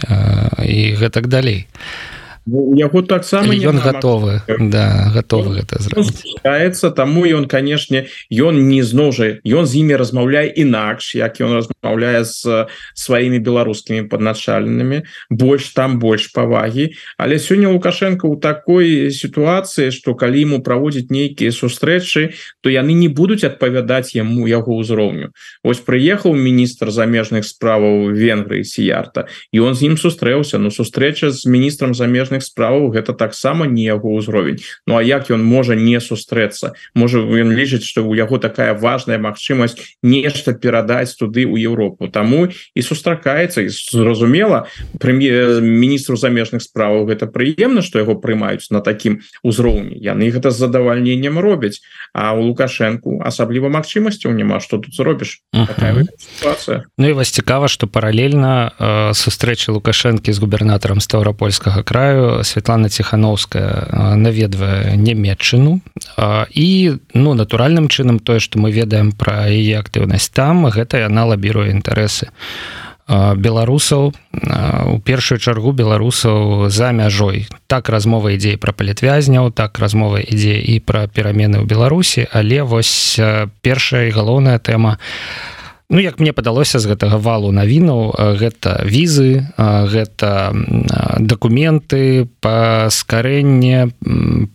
і 0.65 0.79
гэтак 0.97 1.29
далей 1.29 1.69
а 1.69 2.18
яго 2.75 3.01
таксама 3.01 3.53
ён 3.53 3.79
готовы 3.83 4.41
да 4.47 5.11
готовы 5.13 5.61
гэта 5.61 5.81
зрабіцца 5.81 6.91
таму 6.91 7.25
ён 7.25 7.45
канешне 7.45 8.07
ён 8.31 8.59
не 8.67 8.81
зноў 8.83 9.11
жа 9.13 9.27
ён 9.45 9.65
з 9.65 9.83
імі 9.83 9.99
размаўляе 10.01 10.47
інакш 10.49 11.15
як 11.15 11.41
ён 11.41 11.59
размаўляе 11.61 12.23
з 12.23 12.67
сваімі 12.93 13.39
беларускімі 13.39 14.07
падначальнымі 14.09 15.03
больш 15.29 15.69
там 15.77 15.99
больш 15.99 16.31
павагі 16.33 16.91
але 17.17 17.39
сёння 17.39 17.69
лукашенко 17.69 18.27
у 18.27 18.35
такой 18.35 19.11
сітуацыі 19.11 19.91
что 19.91 20.15
калі 20.15 20.41
ему 20.41 20.59
праводзіць 20.63 21.09
нейкія 21.09 21.51
сустрэчы 21.51 22.33
то 22.61 22.69
яны 22.69 22.93
не 22.93 23.07
будуць 23.07 23.43
адпавядаць 23.43 24.15
яму 24.15 24.47
яго 24.47 24.79
ўзроўню. 24.79 25.31
Ось 25.63 25.81
прыехаў 25.83 26.35
міністр 26.35 26.91
замежных 26.91 27.45
справаў 27.45 28.11
Венгрыі 28.15 28.63
сіярта 28.63 29.27
і 29.51 29.59
он 29.59 29.75
з 29.75 29.91
ім 29.91 29.95
сустрэўся. 29.97 30.57
Но 30.59 30.71
сустрэча 30.71 31.31
з 31.31 31.45
міністрам 31.45 31.93
замежных 31.93 32.38
замежных 32.39 32.43
справаў 32.43 32.91
гэта 32.91 33.13
таксама 33.13 33.67
не 33.67 33.83
яго 33.83 34.15
ўзровень. 34.17 34.59
Ну 34.87 34.97
а 34.97 35.03
як 35.03 35.29
ён 35.31 35.43
можа 35.43 35.75
не 35.75 35.99
сустрэцца? 35.99 36.73
Можа 36.95 37.19
ён 37.19 37.51
лічыць 37.51 37.83
что 37.83 38.03
у 38.03 38.15
яго 38.15 38.37
такая 38.37 38.73
важная 38.73 39.17
магчымасць 39.17 39.75
нешта 40.03 40.53
перадаць 40.53 41.15
туды 41.15 41.45
у 41.45 41.57
Еўропу. 41.57 42.07
Таму 42.07 42.47
і 42.75 42.81
сустракаецца 42.81 43.67
зразумела 43.69 44.67
прэм'ер 44.99 45.61
міністру 45.61 46.15
замежных 46.15 46.61
справаў 46.61 47.05
гэта 47.05 47.27
прыемна 47.27 47.81
что 47.81 47.99
яго 47.99 48.15
прымаюць 48.15 48.71
на 48.71 48.81
такім 48.81 49.21
узроўні. 49.43 49.97
Яны 49.99 50.31
гэта 50.31 50.51
з 50.51 50.57
задавальненнем 50.57 51.39
робяць. 51.39 51.81
А 52.13 52.33
у 52.33 52.41
лукашэнку 52.41 53.21
асабліва 53.21 53.69
магчымасцяў 53.69 54.33
няма. 54.33 54.59
Что 54.59 54.77
тут 54.77 54.95
зробіш? 54.95 55.41
Uh 55.53 55.67
-huh. 55.67 56.81
Ну 56.97 57.09
і 57.09 57.13
вас 57.13 57.29
цікава 57.31 57.67
что 57.67 57.87
паралельна 57.87 58.71
э, 58.79 59.13
сустрэчы 59.13 59.71
лукашэнкі 59.71 60.33
з 60.33 60.39
губернатарам 60.39 61.01
ставропольскага 61.01 61.83
краю 61.83 62.18
нагадаю 62.19 62.43
Святлана 62.43 62.89
ціхановская 62.89 64.15
наведвае 64.15 64.97
нямметчыну 64.97 65.81
і 66.51 66.97
ну 67.13 67.33
натуральным 67.33 67.87
чынам 67.87 68.19
тое 68.19 68.39
што 68.39 68.59
мы 68.59 68.71
ведаем 68.71 69.11
пра 69.11 69.47
яе 69.47 69.79
актыўнасць 69.79 70.29
там 70.29 70.67
гэта 70.67 70.99
яна 70.99 71.25
лабіруе 71.25 71.71
інтарэсы 71.71 72.29
беларусаў. 73.09 74.13
У 74.85 74.99
першую 75.01 75.39
чаргу 75.39 75.71
беларусаў 75.71 76.69
за 76.69 76.91
мяжой. 76.91 77.49
Так 77.65 77.89
размова 77.89 78.29
ідзей 78.37 78.57
пра 78.61 78.69
палітвязняў 78.69 79.49
так 79.49 79.79
размова 79.79 80.21
ідзе 80.21 80.61
і 80.61 80.77
пра 80.79 81.07
перамены 81.07 81.57
ў 81.57 81.65
беларусі 81.65 82.29
але 82.31 82.61
вось 82.61 83.17
першая 83.65 84.11
галоўная 84.13 84.59
тэма 84.59 85.01
у 85.01 85.58
Ну 85.91 85.99
як 85.99 86.19
мне 86.19 86.33
падалося 86.33 86.77
з 86.77 86.85
гэтага 86.85 87.17
валу 87.17 87.49
навінаў 87.49 88.13
гэта 88.37 88.85
візы 88.85 89.49
гэта 89.57 90.53
дакументы 91.17 92.29
паскарэнне 92.45 93.89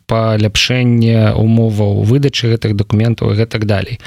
паляпшэнне 0.07 1.35
умоваў 1.35 2.07
выдачы 2.07 2.55
гэтых 2.55 2.79
дакументаў 2.79 3.35
гэтак 3.35 3.67
далей. 3.67 3.99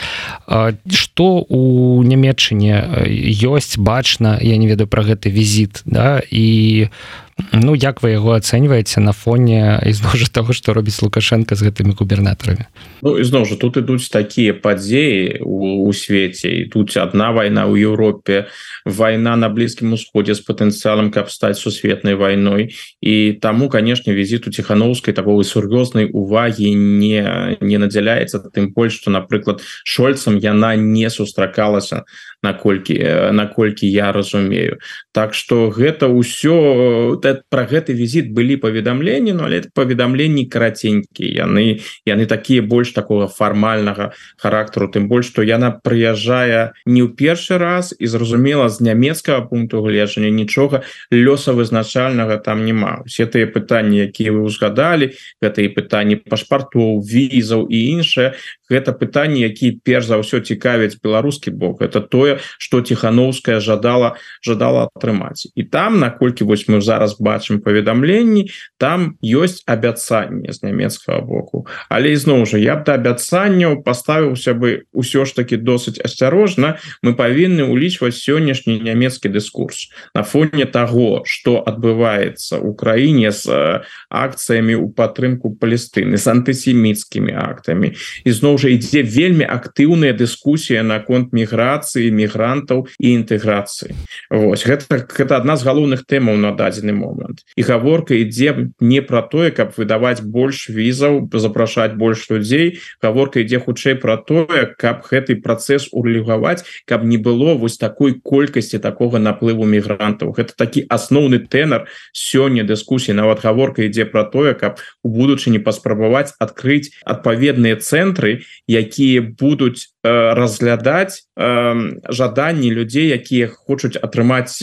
Што 0.87 1.43
у 1.43 1.99
нямметчыне 1.99 3.03
ёсць 3.43 3.75
бачна 3.75 4.39
я 4.39 4.55
не 4.55 4.71
ведаю 4.71 4.87
пра 4.87 5.03
гэты 5.03 5.27
візіт 5.27 5.83
да 5.83 6.23
і 6.31 6.87
у 6.87 7.26
Ну 7.53 7.75
як 7.75 8.01
вы 8.01 8.17
яго 8.17 8.33
ацэньваеце 8.33 9.01
на 9.01 9.13
фоне 9.13 9.77
ізноў 9.85 10.17
жа 10.17 10.27
того 10.29 10.53
што 10.57 10.73
робіць 10.73 10.97
лукашенко 11.05 11.53
з 11.53 11.69
гэтымі 11.69 11.93
губернатарамі 11.93 12.65
Ну 13.05 13.13
ізноў 13.17 13.45
жа 13.45 13.57
тут 13.61 13.77
ідуць 13.77 14.09
такія 14.09 14.57
падзеі 14.57 15.41
у, 15.45 15.85
у 15.85 15.93
свеце. 15.93 16.49
І 16.49 16.65
тут 16.65 16.97
одна 16.97 17.29
вайна 17.31 17.69
ў 17.69 17.77
Еўропе 17.85 18.49
вайна 18.85 19.37
на 19.37 19.49
блізкім 19.53 19.93
усходзе 19.93 20.33
з 20.33 20.41
патэнцыялам 20.41 21.13
каб 21.13 21.29
стаць 21.29 21.61
сусветнай 21.61 22.17
вайной 22.17 22.73
і 23.01 23.37
таму 23.41 23.69
канешне 23.69 24.17
візіту 24.17 24.49
ціхановскай 24.49 25.13
такой 25.13 25.45
сур'ёзнай 25.45 26.09
увагі 26.09 26.73
не 26.73 27.57
не 27.61 27.77
надзяляецца 27.77 28.49
тым 28.49 28.73
больш 28.73 28.97
што 28.97 29.13
напрыклад 29.13 29.61
шольцам 29.85 30.41
яна 30.41 30.73
не 30.75 31.09
сустракалася 31.09 32.05
наколькі 32.43 33.03
наколькі 33.31 33.87
я 33.87 34.11
разумею. 34.11 34.77
Так 35.11 35.33
что 35.33 35.69
гэта 35.69 36.05
ўсё 36.05 37.17
про 37.49 37.63
гэты 37.65 37.93
візит 37.97 38.29
былі 38.31 38.57
паведамленні 38.57 39.33
но 39.33 39.49
але 39.49 39.65
паведамленні 39.73 40.45
караценькія. 40.45 41.47
Яны 41.47 41.81
яны 42.05 42.25
такія 42.25 42.61
больш 42.61 42.91
такого 42.91 43.27
фармальнага 43.27 44.13
характару 44.37 44.87
тым 44.87 45.07
больш 45.07 45.33
что 45.33 45.41
яна 45.41 45.71
прыязджае 45.81 46.77
не 46.85 47.01
ў 47.01 47.09
першы 47.17 47.57
раз 47.57 47.95
і 47.97 48.05
зразумела 48.05 48.69
з 48.69 48.81
нямецкага 48.81 49.41
пункту 49.49 49.81
гледжання 49.81 50.29
нічога 50.29 50.83
лёса 51.11 51.53
вызначальнага 51.57 52.37
там 52.37 52.65
няма. 52.65 53.01
Все 53.05 53.25
тыя 53.25 53.49
пытанні 53.49 54.05
якія 54.05 54.31
вы 54.31 54.45
узгадалі 54.45 55.17
гэта 55.41 55.65
і 55.65 55.73
пытанні 55.73 56.21
пашпартоў 56.21 57.01
візаў 57.01 57.65
і 57.65 57.77
іншае 57.97 58.37
гэта 58.69 58.93
пытанні 58.93 59.41
які 59.41 59.81
перш 59.81 60.05
за 60.05 60.21
ўсё 60.21 60.45
цікавяць 60.45 61.01
беларускі 61.01 61.51
бок. 61.51 61.81
Это 61.81 62.01
тое 62.01 62.26
что 62.57 62.81
тихохановская 62.81 63.59
жадала 63.59 64.15
жадала 64.45 64.89
атрымаць 64.93 65.47
і 65.55 65.63
там 65.63 65.99
наколькі 65.99 66.43
вось 66.43 66.67
мы 66.67 66.81
зараз 66.81 67.17
бачым 67.19 67.61
паведамленні 67.63 68.49
там 68.77 69.17
ёсць 69.23 69.63
абяцанне 69.65 70.53
з 70.53 70.63
нямецкага 70.63 71.21
боку. 71.21 71.65
Але 71.89 72.13
ізноў 72.13 72.45
жа 72.45 72.57
я 72.57 72.75
б 72.75 72.85
да 72.87 72.99
абяцанняў 72.99 73.83
паставіўся 73.83 74.53
бы 74.53 74.87
ўсё 74.93 75.25
ж 75.25 75.35
таки 75.35 75.57
досыць 75.57 75.99
асцярожна 76.03 76.77
мы 77.01 77.15
павінны 77.15 77.67
ўлічваць 77.67 78.17
сённяшні 78.17 78.79
нямецкі 78.83 79.29
дыскурс 79.29 79.89
на 80.13 80.23
фоне 80.23 80.65
того 80.65 81.23
что 81.25 81.63
адбываецца 81.63 82.59
у 82.59 82.73
краіне 82.73 83.31
з 83.31 83.81
акцыямі 84.09 84.75
у 84.75 84.89
падтрымку 84.89 85.53
палестыны 85.55 86.17
з 86.17 86.27
антысеміцкімі 86.31 87.33
актамі. 87.33 87.93
Ізноў 88.23 88.57
жа 88.61 88.73
ідзе 88.73 89.03
вельмі 89.03 89.45
актыўная 89.45 90.13
дыскусія 90.17 90.83
наконт 90.83 91.33
міграцыі 91.33 92.11
мігрантаў 92.17 92.87
і 92.97 93.07
інтэграцыі. 93.21 93.93
Вось 94.33 94.65
гэта 94.65 95.05
гэта 95.05 95.37
адна 95.37 95.57
з 95.57 95.67
галоўных 95.67 96.03
тэмаў 96.09 96.37
на 96.41 96.51
дадзены 96.57 96.93
момант. 96.97 97.45
І 97.55 97.61
гаворка 97.61 98.17
ідзе 98.17 98.73
не 98.81 99.01
про 99.01 99.21
тое 99.21 99.53
каб 99.53 99.77
выдаваць 99.77 100.25
больш 100.25 100.69
візаў 100.73 101.29
запрашаць 101.33 101.93
больш 101.93 102.25
людзей. 102.29 102.81
Гаворка 103.03 103.45
ідзе 103.45 103.61
хутчэй 103.61 103.95
про 104.01 104.17
тое 104.17 104.73
каб 104.77 105.05
гэты 105.05 105.37
працэс 105.37 105.93
урегаваць 105.93 106.65
каб 106.89 107.05
не 107.05 107.17
было 107.21 107.53
вось 107.53 107.77
такой 107.77 108.17
колькасці 108.17 108.81
такого 108.81 109.21
наплыву 109.21 109.69
мігрантаў. 109.69 110.33
Гэта 110.33 110.57
такі 110.57 110.87
асноўны 110.89 111.45
тэнар 111.45 111.85
сёння 112.11 112.65
дыскусіі. 112.65 113.13
Нават 113.13 113.45
гаворка 113.45 113.85
ідзе 113.85 114.09
про 114.09 114.23
тое 114.25 114.57
каб 114.57 114.81
у 115.03 115.09
будучыні 115.13 115.59
паспрабаваць 115.61 116.33
адкрыць 116.39 116.91
адпаведныя 117.05 117.77
цэнтры 117.77 118.41
якія 118.67 119.21
будуць 119.21 119.91
э, 120.03 120.33
разглядаць 120.33 121.26
жаданні 121.37 122.71
людзей 122.73 123.13
якія 123.13 123.47
хочуць 123.47 123.93
атрымаць 124.01 124.57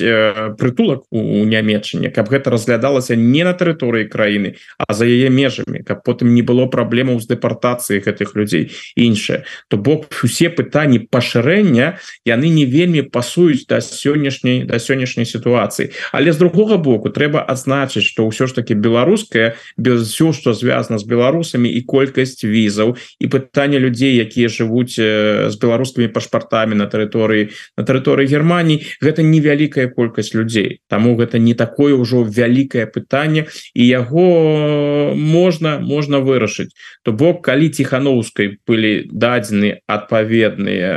прытулак 0.58 1.06
у, 1.14 1.46
нямметчане 1.46 2.10
каб 2.10 2.26
гэта 2.34 2.50
разглядалася 2.50 3.14
не 3.14 3.46
на 3.46 3.54
тэрыторыі 3.54 4.10
краіны 4.10 4.58
а 4.78 4.90
за 4.90 5.06
яе 5.06 5.30
межамі 5.30 5.86
каб 5.86 6.02
потым 6.02 6.34
не 6.34 6.42
было 6.42 6.66
праблемаў 6.66 7.22
з 7.22 7.30
дэпартацыяй 7.30 8.02
гэтых 8.02 8.34
людзей. 8.34 8.74
Іншае 8.98 9.46
то 9.70 9.78
бок 9.78 10.10
усе 10.26 10.50
пытанні 10.50 11.06
пашырэння 11.06 12.02
яны 12.26 12.50
не 12.50 12.66
вельмі 12.66 13.06
пасуюць 13.06 13.70
да 13.70 13.78
сённяшняй 13.78 14.66
да 14.66 14.82
сённяшняй 14.82 15.30
сітуацыі. 15.30 15.94
Але 16.10 16.34
з 16.34 16.42
другога 16.42 16.76
боку 16.76 17.06
трэба 17.06 17.38
адзначыць 17.38 18.02
что 18.02 18.26
ўсё 18.26 18.50
ж 18.50 18.58
таки 18.58 18.74
беларуская 18.74 19.54
без 19.78 20.10
все 20.10 20.34
что 20.34 20.58
звязано 20.58 20.98
з 20.98 21.06
беларусамі 21.06 21.70
і 21.70 21.80
колькасць 21.86 22.42
візаў 22.42 22.98
і 23.22 23.26
пытанне 23.30 23.78
людзей 23.78 24.18
якія 24.18 24.50
жывуць 24.50 24.98
з 24.98 25.54
беларускімі 25.54 26.10
пашпартамі 26.10 26.63
на 26.72 26.88
тэрыторыі 26.88 27.52
на 27.76 27.84
тэрыторыі 27.84 28.24
Геррманії 28.24 28.88
гэта 29.04 29.20
невялікая 29.20 29.92
колькасць 29.92 30.32
людзей. 30.32 30.80
Таму 30.88 31.12
гэта 31.20 31.36
не 31.36 31.52
такое 31.52 31.92
ўжо 31.92 32.24
вялікае 32.24 32.88
пытанне 32.88 33.52
і 33.76 33.82
яго 33.84 35.12
можна 35.12 35.76
можна 35.84 36.24
вырашыць. 36.24 36.72
То 37.04 37.12
бок 37.12 37.44
калі 37.44 37.68
ціхановскай 37.68 38.56
былі 38.64 39.04
дадзены 39.10 39.84
адпаведныя 39.84 40.94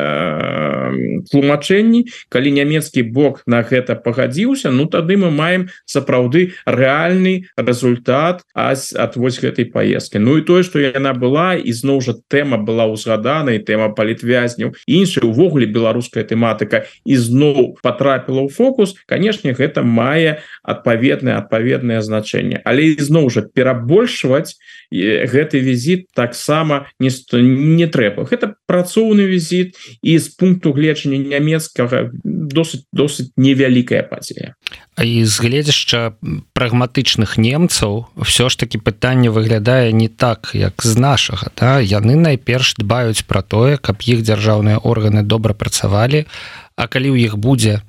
тлумачэнні 1.32 2.06
калі 2.30 2.52
нямецкі 2.52 3.04
бок 3.12 3.42
на 3.48 3.64
гэта 3.64 3.96
пагадзіўся 3.96 4.72
Ну 4.72 4.86
тады 4.86 5.18
мы 5.18 5.32
маем 5.32 5.68
сапраўды 5.86 6.54
рэальны 6.66 7.50
результат 7.58 8.44
ась 8.54 8.94
от 8.94 9.16
вось 9.18 9.40
гэтай 9.42 9.66
поездки 9.66 10.18
Ну 10.18 10.38
і 10.38 10.42
тое 10.42 10.64
что 10.64 10.80
яна 10.80 11.14
была 11.14 11.56
ізноў 11.58 12.02
жа 12.02 12.14
тэма 12.30 12.58
была 12.58 12.86
ўзгадана 12.86 13.58
і 13.58 13.64
тэма 13.64 13.90
палітвязняў 13.98 14.78
іншая 14.86 15.26
увогуле 15.26 15.57
беларуская 15.66 16.24
тэматыка 16.24 16.86
ізноў 17.08 17.82
потрапіла 17.82 18.46
ў 18.46 18.54
фокус 18.54 18.94
канешне 19.10 19.58
гэта 19.58 19.82
мае 19.82 20.44
адпаведнае 20.62 21.42
адпаведнае 21.42 22.06
значэнне 22.06 22.62
але 22.62 22.94
ізноў 22.94 23.34
жа 23.34 23.42
перабольшваць 23.50 24.60
гэты 24.92 25.60
візит 25.60 26.08
таксама 26.14 26.88
не 27.00 27.10
не 27.34 27.88
трэба. 27.88 28.24
Гэта 28.24 28.56
працоўны 28.68 29.28
візит 29.28 29.76
і 30.02 30.18
з 30.18 30.28
пункту 30.30 30.74
гледжання 30.74 31.18
нямецкага 31.18 32.12
досыць 32.24 32.86
досыць 32.94 33.32
невялікая 33.36 34.04
падзея 34.04 34.56
і 35.04 35.26
з 35.26 35.34
гледзяшча 35.42 36.18
прагматычных 36.54 37.38
немцаў 37.38 38.10
все 38.18 38.50
ж 38.50 38.58
таки 38.58 38.78
пытанне 38.78 39.30
выглядае 39.30 39.94
не 39.94 40.10
так 40.10 40.52
як 40.54 40.82
з 40.82 40.98
нашага 40.98 41.52
да? 41.56 41.80
Яны 41.80 42.16
найперш 42.16 42.76
дбаюць 42.78 43.22
про 43.28 43.42
тое 43.42 43.78
каб 43.78 44.02
іх 44.02 44.26
дзяржаўныя 44.26 44.82
органы 44.82 45.22
добра 45.24 45.54
працавалі 45.54 46.26
А 46.78 46.86
калі 46.86 47.18
ў 47.18 47.26
іх 47.26 47.42
будзе 47.42 47.82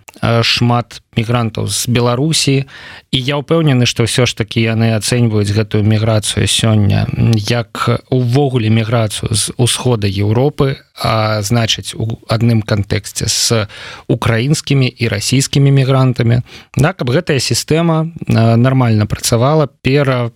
шмат 0.42 1.02
мігрантаў 1.16 1.66
з 1.66 1.88
Беларусі. 1.88 2.64
І 3.10 3.18
я 3.18 3.38
ўпэўнены 3.38 3.86
што 3.86 4.06
ўсё 4.06 4.26
ж 4.26 4.34
такі 4.38 4.62
яны 4.62 4.94
ацэньваюць 4.94 5.50
гэтую 5.50 5.82
міграцыю 5.82 6.46
сёння 6.46 7.06
як 7.36 8.02
увогуле 8.10 8.70
міграцыю 8.70 9.34
з 9.34 9.52
усхода 9.56 10.06
Еўропы 10.06 10.78
а 10.98 11.42
значыць 11.42 11.94
у 11.94 12.18
адным 12.26 12.62
кантэксце 12.62 13.28
з 13.28 13.66
украінскімі 14.08 14.86
і 14.86 15.08
расійскімі 15.08 15.70
мігрантамі. 15.70 16.42
Да 16.76 16.92
каб 16.92 17.10
гэтая 17.10 17.38
сістэма 17.38 18.10
нармальна 18.28 19.06
працавала 19.06 19.68
пера 19.82 20.30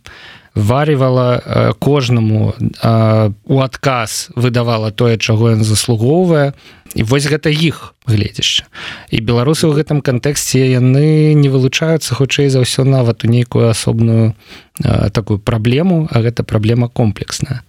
варівала 0.54 1.74
кожнаму 1.78 2.54
у 3.44 3.60
адказ 3.60 4.30
выдавала 4.36 4.90
тое 4.90 5.16
чаго 5.16 5.52
ён 5.56 5.64
заслугоўвае. 5.64 6.52
І 6.94 7.02
вось 7.08 7.24
гэта 7.24 7.48
іх 7.48 7.94
гледзяшча 8.06 8.66
і 9.14 9.22
беларусы 9.22 9.64
ў 9.70 9.78
гэтым 9.78 10.02
кантэксце 10.02 10.60
яны 10.74 11.32
не 11.38 11.48
вылучаюцца 11.48 12.18
хутчэй 12.18 12.50
за 12.50 12.66
ўсё 12.66 12.82
нават 12.84 13.22
у 13.24 13.30
нейкую 13.30 13.70
асобную 13.70 14.34
такую 15.14 15.38
праблему 15.38 16.08
а 16.10 16.20
гэта 16.20 16.42
праблема 16.42 16.90
комплексная 16.90 17.62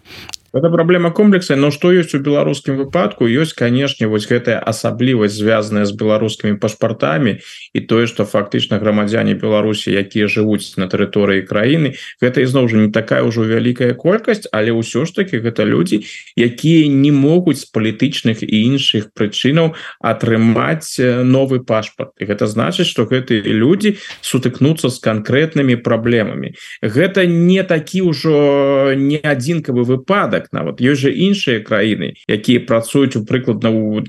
это 0.53 0.69
праблема 0.69 1.11
комплекса 1.11 1.55
но 1.55 1.71
что 1.71 1.91
есть 1.91 2.13
у 2.13 2.19
беларускім 2.19 2.77
выпадку? 2.77 3.25
Есть 3.25 3.53
канешне 3.53 4.07
вось 4.07 4.27
гэтая 4.27 4.59
асаблівасць 4.59 5.33
звязаная 5.33 5.85
з 5.85 5.91
беларускімі 5.97 6.59
пашпартамі 6.61 7.39
і 7.73 7.79
тое 7.81 8.05
что 8.05 8.25
фактычна 8.25 8.77
грамадзяне 8.77 9.33
Беларусі 9.33 9.89
якія 9.91 10.29
жывуць 10.29 10.77
на 10.77 10.85
тэрыторыі 10.85 11.41
краіны 11.49 11.97
гэта 12.21 12.45
ізноў 12.45 12.69
жа 12.69 12.77
не 12.77 12.91
такая 12.93 13.25
ўжо 13.25 13.49
вялікая 13.49 13.97
колькасць 13.97 14.45
але 14.53 14.77
ўсё 14.77 15.09
ж 15.09 15.13
таки 15.17 15.41
гэта 15.41 15.65
людзі 15.65 16.05
якія 16.37 16.85
не 16.85 17.11
могуць 17.11 17.65
з 17.65 17.67
палітычных 17.73 18.45
і 18.45 18.55
іншых 18.69 19.09
прычынаў 19.17 19.73
атрымаць 20.05 21.01
новы 21.01 21.65
пашпарт 21.65 22.13
і 22.21 22.29
гэта 22.29 22.45
значыць 22.45 22.85
что 22.85 23.09
гэтыя 23.09 23.41
людзі 23.41 23.97
сутыкнуцца 24.21 24.93
з 24.93 25.01
канкрэтнымі 25.01 25.81
праблемамі 25.81 26.53
гэта 26.85 27.25
не 27.25 27.65
такі 27.65 28.05
ўжо 28.13 28.93
не 28.93 29.17
адзінкавы 29.17 29.81
выпадак 29.81 30.42
нават 30.51 30.81
ёсць 30.83 31.07
жа 31.07 31.11
іншыя 31.13 31.63
краіны 31.63 32.13
якія 32.27 32.65
працуюць 32.67 33.15
у 33.15 33.23
прыкладна 33.23 33.71
у 33.71 34.03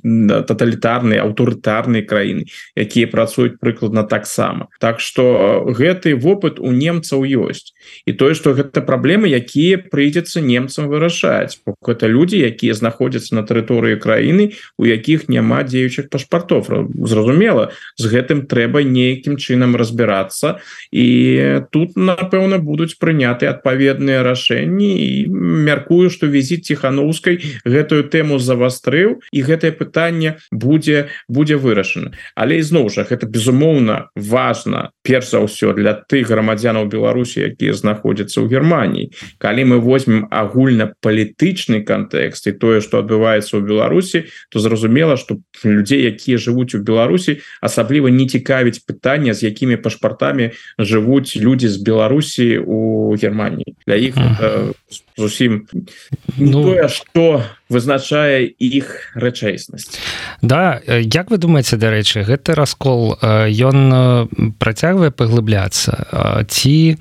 тоталітарнай 0.48 1.22
аўтарытарнай 1.22 2.02
краіны 2.02 2.50
якія 2.74 3.06
працуюць 3.06 3.60
прыкладна 3.60 4.02
таксама 4.02 4.68
Так 4.80 5.00
что 5.00 5.64
гэты 5.64 6.14
вопыт 6.16 6.58
у 6.58 6.72
немцаў 6.72 7.24
ёсць 7.24 7.72
і 8.06 8.12
тое 8.12 8.34
что 8.34 8.52
гэта 8.52 8.80
праблемы 8.80 9.28
якія 9.28 9.78
прыйдзецца 9.78 10.40
немцам 10.40 10.88
вырашаць. 10.88 11.60
Это 11.86 12.06
люди 12.06 12.36
якія 12.36 12.74
знаходзяцца 12.74 13.34
на 13.34 13.42
тэрыторыі 13.48 13.96
краіны 14.00 14.52
у 14.78 14.84
якіх 14.84 15.28
няма 15.28 15.62
дзеючых 15.64 16.10
пашпартов. 16.10 16.68
Зразумела 17.00 17.72
з 17.96 18.04
гэтым 18.12 18.46
трэба 18.46 18.84
нейкім 18.84 19.36
чынам 19.36 19.76
разбірацца. 19.76 20.60
І 20.92 21.64
тут 21.70 21.96
напэўна 21.96 22.58
будуць 22.58 22.98
прыняты 23.00 23.46
адпаведныя 23.48 24.22
рашэнні. 24.22 24.90
І 25.00 25.28
мяркую 25.30 26.10
что 26.10 26.23
візіт 26.30 26.64
ціхановскай 26.64 27.40
гэтую 27.64 28.08
тэму 28.08 28.38
завастрыў 28.38 29.20
і 29.32 29.40
гэтае 29.42 29.72
пытанне 29.72 30.38
будзе 30.50 31.08
будзе 31.28 31.56
вырашана. 31.56 32.12
Але 32.34 32.58
ізноў 32.60 32.90
жа 32.90 33.04
гэта 33.08 33.26
безумоўна 33.26 34.08
важно 34.14 34.90
перш 35.02 35.30
за 35.30 35.44
ўсё 35.44 35.74
для 35.76 35.94
тых 35.94 36.28
грамадзянаў 36.28 36.88
Беларусі 36.88 37.44
якія 37.44 37.74
знаходзяцца 37.74 38.40
ў 38.40 38.48
Геррманіі 38.48 39.10
калі 39.38 39.62
мы 39.74 39.76
возьмем 39.80 40.26
агульна 40.30 40.92
палітычны 41.00 41.84
кантэкст 41.84 42.48
і 42.48 42.56
тое 42.56 42.80
что 42.80 43.04
адбываецца 43.04 43.58
ў 43.58 43.62
Беларусі 43.62 44.24
то 44.50 44.58
зразумела 44.58 45.16
что 45.16 45.38
людзей 45.64 46.08
якія 46.08 46.38
жывуць 46.38 46.74
у 46.74 46.82
Беларусі 46.82 47.40
асабліва 47.60 48.08
не 48.08 48.26
цікавіць 48.26 48.82
пытання 48.86 49.34
з 49.34 49.50
якімі 49.50 49.76
пашпартамі 49.76 50.52
жывуць 50.78 51.36
людзі 51.36 51.68
з 51.68 51.78
Беларусі 51.82 52.58
у 52.64 53.12
Геррманіі 53.14 53.73
для 53.86 53.94
іх 53.94 54.14
зусім 55.16 55.66
ну. 56.36 56.88
что 56.88 57.44
вызначае 57.68 58.48
іх 58.58 59.12
рэчайснасць 59.14 60.00
Да 60.42 60.80
Як 60.88 61.30
вы 61.30 61.38
думаете 61.38 61.76
дарэчы 61.76 62.24
гэты 62.24 62.54
раскол 62.56 63.16
ён 63.20 64.56
працягвае 64.58 65.10
паглыбляцца? 65.10 66.44
Ці 66.48 66.96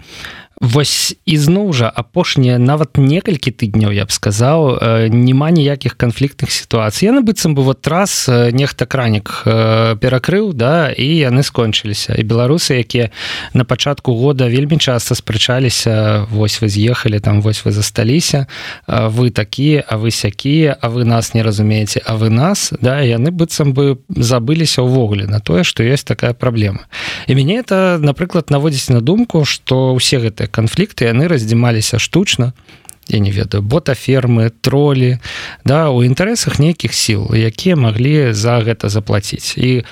Вось 0.64 1.20
ізноў 1.28 1.74
жа 1.76 1.92
апошнія 1.92 2.56
нават 2.56 2.96
некалькі 2.96 3.52
тыдняў 3.52 3.92
я 3.92 4.08
б 4.08 4.16
сказаў 4.16 4.80
няма 5.12 5.52
ніякіх 5.52 6.00
канфліктных 6.00 6.56
сітуацый. 6.56 7.12
Яны 7.12 7.20
быццам 7.20 7.52
бы 7.52 7.68
вот 7.68 7.84
раз 7.92 8.32
нехта 8.32 8.88
кранік 8.88 9.44
перакрыў 10.00 10.56
да 10.56 10.88
і 10.88 11.04
яны 11.04 11.44
скончыліся. 11.44 12.16
І 12.16 12.24
беларусы 12.24 12.80
якія 12.80 13.12
на 13.52 13.68
пачатку 13.68 14.16
года 14.16 14.48
вельмі 14.48 14.80
часта 14.80 15.20
спрачаліся 15.20 16.32
вось 16.32 16.64
вы 16.64 16.72
з'ехалі 16.72 17.20
там 17.20 17.44
вось 17.44 17.60
вы 17.68 17.76
засталіся 17.76 18.48
вы 18.88 19.36
такія 19.36 19.84
а 19.84 20.00
вы 20.00 20.16
сякія 20.16 20.80
а 20.80 20.88
вы 20.88 21.04
нас 21.04 21.36
не 21.36 21.44
разумееце 21.44 22.00
а 22.08 22.16
вы 22.16 22.32
нас 22.32 22.72
да 22.80 23.04
яны 23.04 23.36
быццам 23.36 23.76
бы 23.76 24.00
забыліся 24.08 24.80
ўвогуле 24.80 25.28
на 25.28 25.44
тое 25.44 25.68
што 25.68 25.84
ёсць 25.84 26.08
такая 26.08 26.32
праблема. 26.32 26.88
І 27.28 27.36
мяне 27.36 27.60
это 27.60 28.00
напрыклад 28.00 28.48
наводзіць 28.48 28.96
на 28.96 29.04
думку 29.04 29.44
што 29.44 29.92
ўсе 29.92 30.24
гэтыя 30.24 30.53
канфлікты 30.54 31.10
яны 31.10 31.28
раздзімаліся 31.28 31.98
штучна 31.98 32.54
я 33.10 33.20
не 33.20 33.34
ведаю 33.34 33.66
ботафермы 33.66 34.54
тролі 34.62 35.18
да 35.66 35.90
у 35.90 36.06
інтарэсах 36.06 36.62
нейкіх 36.62 36.94
сіл 36.94 37.34
якія 37.34 37.76
маглі 37.76 38.32
за 38.32 38.62
гэта 38.62 38.94
заплаціць 38.94 39.58
і 39.58 39.84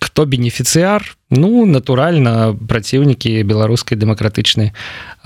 кто 0.00 0.26
бенефіцыяр 0.26 1.04
ну 1.30 1.66
натуральна 1.66 2.54
праціўнікі 2.54 3.42
беларускай 3.42 3.98
дэмакратычнай 3.98 4.70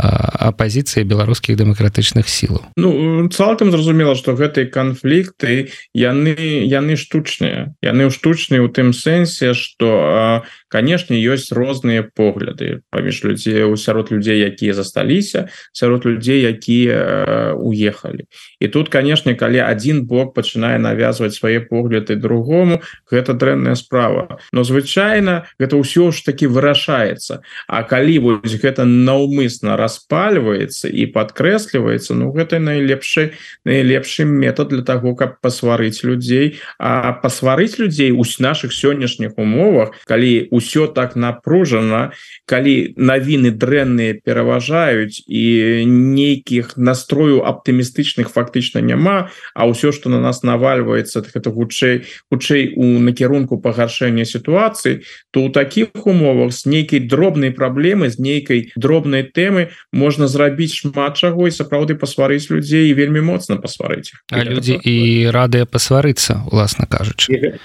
апозіцыі 0.01 1.05
беларускіх 1.05 1.61
дэмакратычных 1.61 2.25
сілаў 2.25 2.73
Ну 2.77 3.29
цалкам 3.29 3.71
зразумела 3.71 4.17
что 4.17 4.33
гэтыя 4.33 4.65
канфлікты 4.73 5.69
яны 5.93 6.65
яны 6.65 6.97
штучныя. 6.97 7.77
Яны 7.85 8.09
ў 8.09 8.11
штучныя 8.11 8.65
у 8.65 8.73
тым 8.73 8.97
сэнсе 8.97 9.53
что 9.53 10.41
канешне 10.73 11.21
ёсць 11.21 11.53
розныя 11.53 12.09
погляды 12.09 12.81
паміж 12.89 13.21
людзей 13.25 13.69
у 13.69 13.77
сярод 13.77 14.09
людзей 14.09 14.41
якія 14.41 14.73
засталіся 14.73 15.53
сярод 15.73 16.09
людзей 16.09 16.41
якія 16.49 17.53
уехалі. 17.61 18.25
І 18.61 18.69
тут 18.73 18.89
канешне 18.89 19.37
калі 19.37 19.61
один 19.69 20.09
бок 20.09 20.33
пачынае 20.33 20.81
навязваць 20.81 21.37
свае 21.37 21.61
погляды 21.61 22.17
другому 22.17 22.81
гэта 23.13 23.37
дрэнная 23.37 23.77
справа. 23.77 24.41
Но 24.57 24.65
звычайна 24.65 25.45
гэта 25.61 25.77
ўсё 25.77 25.90
ж 25.95 26.25
таки 26.25 26.47
вырашаецца 26.47 27.43
А 27.69 27.83
калі 27.83 28.19
вось 28.19 28.57
гэта 28.63 28.85
наўмысна 28.85 29.77
распальваецца 29.77 30.89
і 30.89 31.07
подкрэсліваецца 31.15 32.15
Ну 32.15 32.33
гэта 32.33 32.59
найлепшы 32.59 33.33
найлепшы 33.65 34.25
метод 34.25 34.69
для 34.69 34.83
того 34.83 35.15
каб 35.15 35.41
пасварыць 35.41 36.03
людзей 36.05 36.61
а 36.79 37.13
пасварыць 37.13 37.79
людзей 37.79 38.11
у 38.11 38.25
наших 38.39 38.73
сённяшніх 38.73 39.37
умовах 39.37 39.93
калі 40.07 40.49
ўсё 40.51 40.87
так 40.87 41.17
напружана 41.17 42.13
калі 42.47 42.95
навіны 42.97 43.51
дрэнныя 43.51 44.21
пераважаюць 44.25 45.23
і 45.27 45.85
нейкіх 45.87 46.77
настрою 46.77 47.45
аптымістычных 47.45 48.31
фактычна 48.31 48.81
няма 48.81 49.31
А 49.55 49.67
ўсё 49.67 49.93
что 49.93 50.09
на 50.09 50.21
нас 50.21 50.43
навальваецца 50.43 51.23
так 51.23 51.37
это 51.37 51.53
хутчэй 51.53 52.07
хутчэй 52.31 52.75
у 52.77 52.99
накірунку 52.99 53.59
пагаршэння 53.59 54.25
сітуацыі 54.25 55.03
то 55.31 55.43
у 55.45 55.49
таких 55.81 56.07
умовах 56.07 56.53
з 56.53 56.67
нейкай 56.67 57.01
дробнай 57.01 57.51
праблемы 57.51 58.11
з 58.11 58.19
нейкай 58.19 58.73
дробнай 58.77 59.23
тэмы 59.23 59.69
можна 59.93 60.29
зрабіць 60.29 60.75
шмат 60.75 61.17
чаго 61.17 61.49
і 61.49 61.51
сапраўды 61.51 61.95
пасварыць 61.95 62.51
людзей 62.51 62.93
вельмі 62.93 63.21
моцна 63.21 63.57
пасварыць 63.57 64.13
людзі 64.33 64.79
і 64.83 65.29
радыя 65.31 65.67
пасварыцца 65.67 66.45
уласна 66.51 66.87
кажучы 66.87 67.57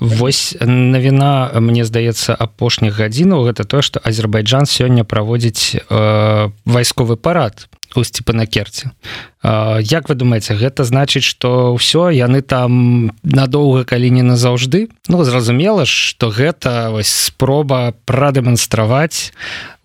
Вось 0.00 0.56
навіна 0.60 1.50
мне 1.60 1.84
здаецца 1.84 2.34
апошніх 2.34 2.98
гадзінаў 2.98 3.50
гэта 3.50 3.64
то 3.64 3.82
што 3.82 4.00
Азербайджан 4.04 4.66
сёння 4.66 5.04
праводзіць 5.04 5.76
э, 5.76 6.50
вайсковы 6.64 7.16
парад 7.16 7.68
у 7.96 8.04
сціпанакерце 8.04 8.90
Як 9.80 10.08
вы 10.08 10.14
думаеце 10.18 10.58
гэта 10.58 10.82
значыць 10.82 11.22
что 11.22 11.72
ўсё 11.78 12.10
яны 12.10 12.42
там 12.42 13.14
надоўга 13.22 13.86
калі 13.86 14.10
не 14.10 14.26
назаўжды? 14.26 14.90
Ну 15.06 15.22
зразумела 15.22 15.86
что 15.86 16.28
гэта 16.28 16.90
вось 16.90 17.08
спроба 17.08 17.94
прадэманстраваць 18.04 19.32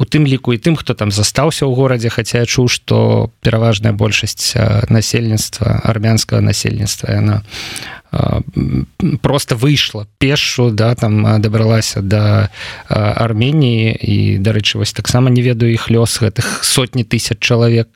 у 0.02 0.06
тым 0.06 0.26
ліку 0.26 0.54
і 0.54 0.58
тым 0.58 0.76
хто 0.76 0.98
там 0.98 1.14
застаўся 1.14 1.70
ў 1.70 1.72
горадзе 1.78 2.10
хаця 2.10 2.42
я 2.42 2.50
чуў 2.50 2.68
что 2.68 3.30
пераважная 3.46 3.94
большасць 3.94 4.58
насельніцтва 4.90 5.86
армянскага 5.86 6.42
насельніцтва 6.42 7.14
яна 7.14 7.46
просто 9.22 9.56
выйшла 9.56 10.08
пешу 10.18 10.72
да 10.72 10.96
там 10.96 11.42
дабралася 11.42 12.02
до 12.02 12.08
да 12.08 12.50
Арменії 12.88 13.98
і 14.02 14.38
дарэчы 14.40 14.78
вось 14.78 14.94
таксама 14.94 15.30
не 15.30 15.42
ведаю 15.42 15.74
іх 15.74 15.90
лёс 15.90 16.22
гэтых 16.22 16.64
сотні 16.64 17.04
тысяч 17.04 17.40
чалавек. 17.40 17.88